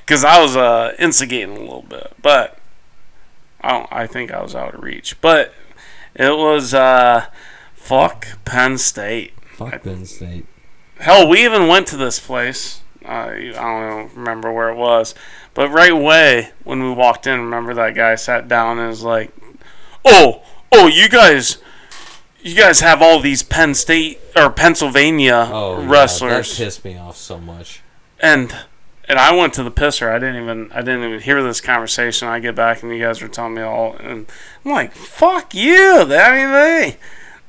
[0.00, 2.58] Because I was uh, instigating a little bit, but
[3.62, 3.88] I don't.
[3.90, 5.18] I think I was out of reach.
[5.22, 5.54] But
[6.14, 7.28] it was uh,
[7.74, 9.32] fuck Penn State.
[9.54, 10.44] Fuck Penn State.
[10.98, 12.82] Hell, we even went to this place.
[13.04, 15.14] Uh, I don't remember where it was,
[15.52, 19.30] but right away when we walked in, remember that guy sat down and was like,
[20.04, 21.58] "Oh, oh, you guys,
[22.40, 26.96] you guys have all these Penn State or Pennsylvania Oh, yeah, wrestlers," that pissed me
[26.96, 27.82] off so much.
[28.20, 28.54] and
[29.06, 30.08] and I went to the pisser.
[30.10, 32.26] I didn't even I didn't even hear this conversation.
[32.28, 34.26] I get back and you guys were telling me all, and
[34.64, 36.96] I'm like, "Fuck you!" I mean, they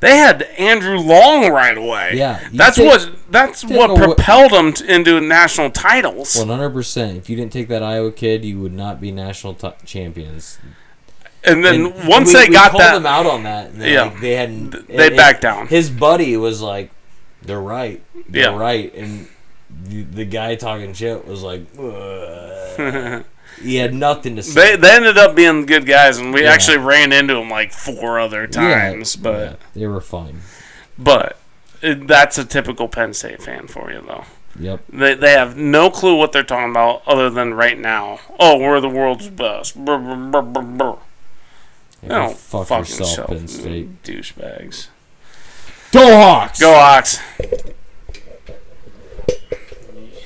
[0.02, 2.12] they had Andrew Long right away.
[2.16, 6.36] Yeah, that's take- what that's what a propelled them t- into national titles.
[6.38, 7.18] One hundred percent.
[7.18, 10.60] If you didn't take that Iowa kid, you would not be national t- champions.
[11.44, 13.70] and then And once we- they we got called that, them out on that.
[13.72, 14.02] And Yeah.
[14.04, 15.68] like, they and- they and backed down.
[15.68, 16.92] His buddy was like,
[17.42, 18.02] "They're right.
[18.28, 18.58] They're Yeah.
[18.58, 19.28] right," and
[19.84, 23.24] the, the guy talking shit was like, "Ugh."
[23.62, 24.72] he had nothing to say.
[24.72, 26.52] they they ended up being good guys, and we Yeah.
[26.52, 29.16] actually ran into them like four other Yeah, times.
[29.16, 30.42] but yeah, they were fine.
[30.98, 31.38] but
[31.82, 34.26] it, that's a typical Penn State fan for you, though.
[34.58, 34.84] Yep.
[34.90, 38.20] They, they have no clue what they're talking about other than right now.
[38.40, 39.76] Oh, we're the world's best.
[39.76, 40.98] Brr, brr, brr, brr, brr.
[42.02, 44.04] They don't fuck fucking yourself, Penn State.
[44.04, 44.88] douchebags.
[45.92, 46.60] Go Hawks!
[46.60, 47.20] Go Hawks.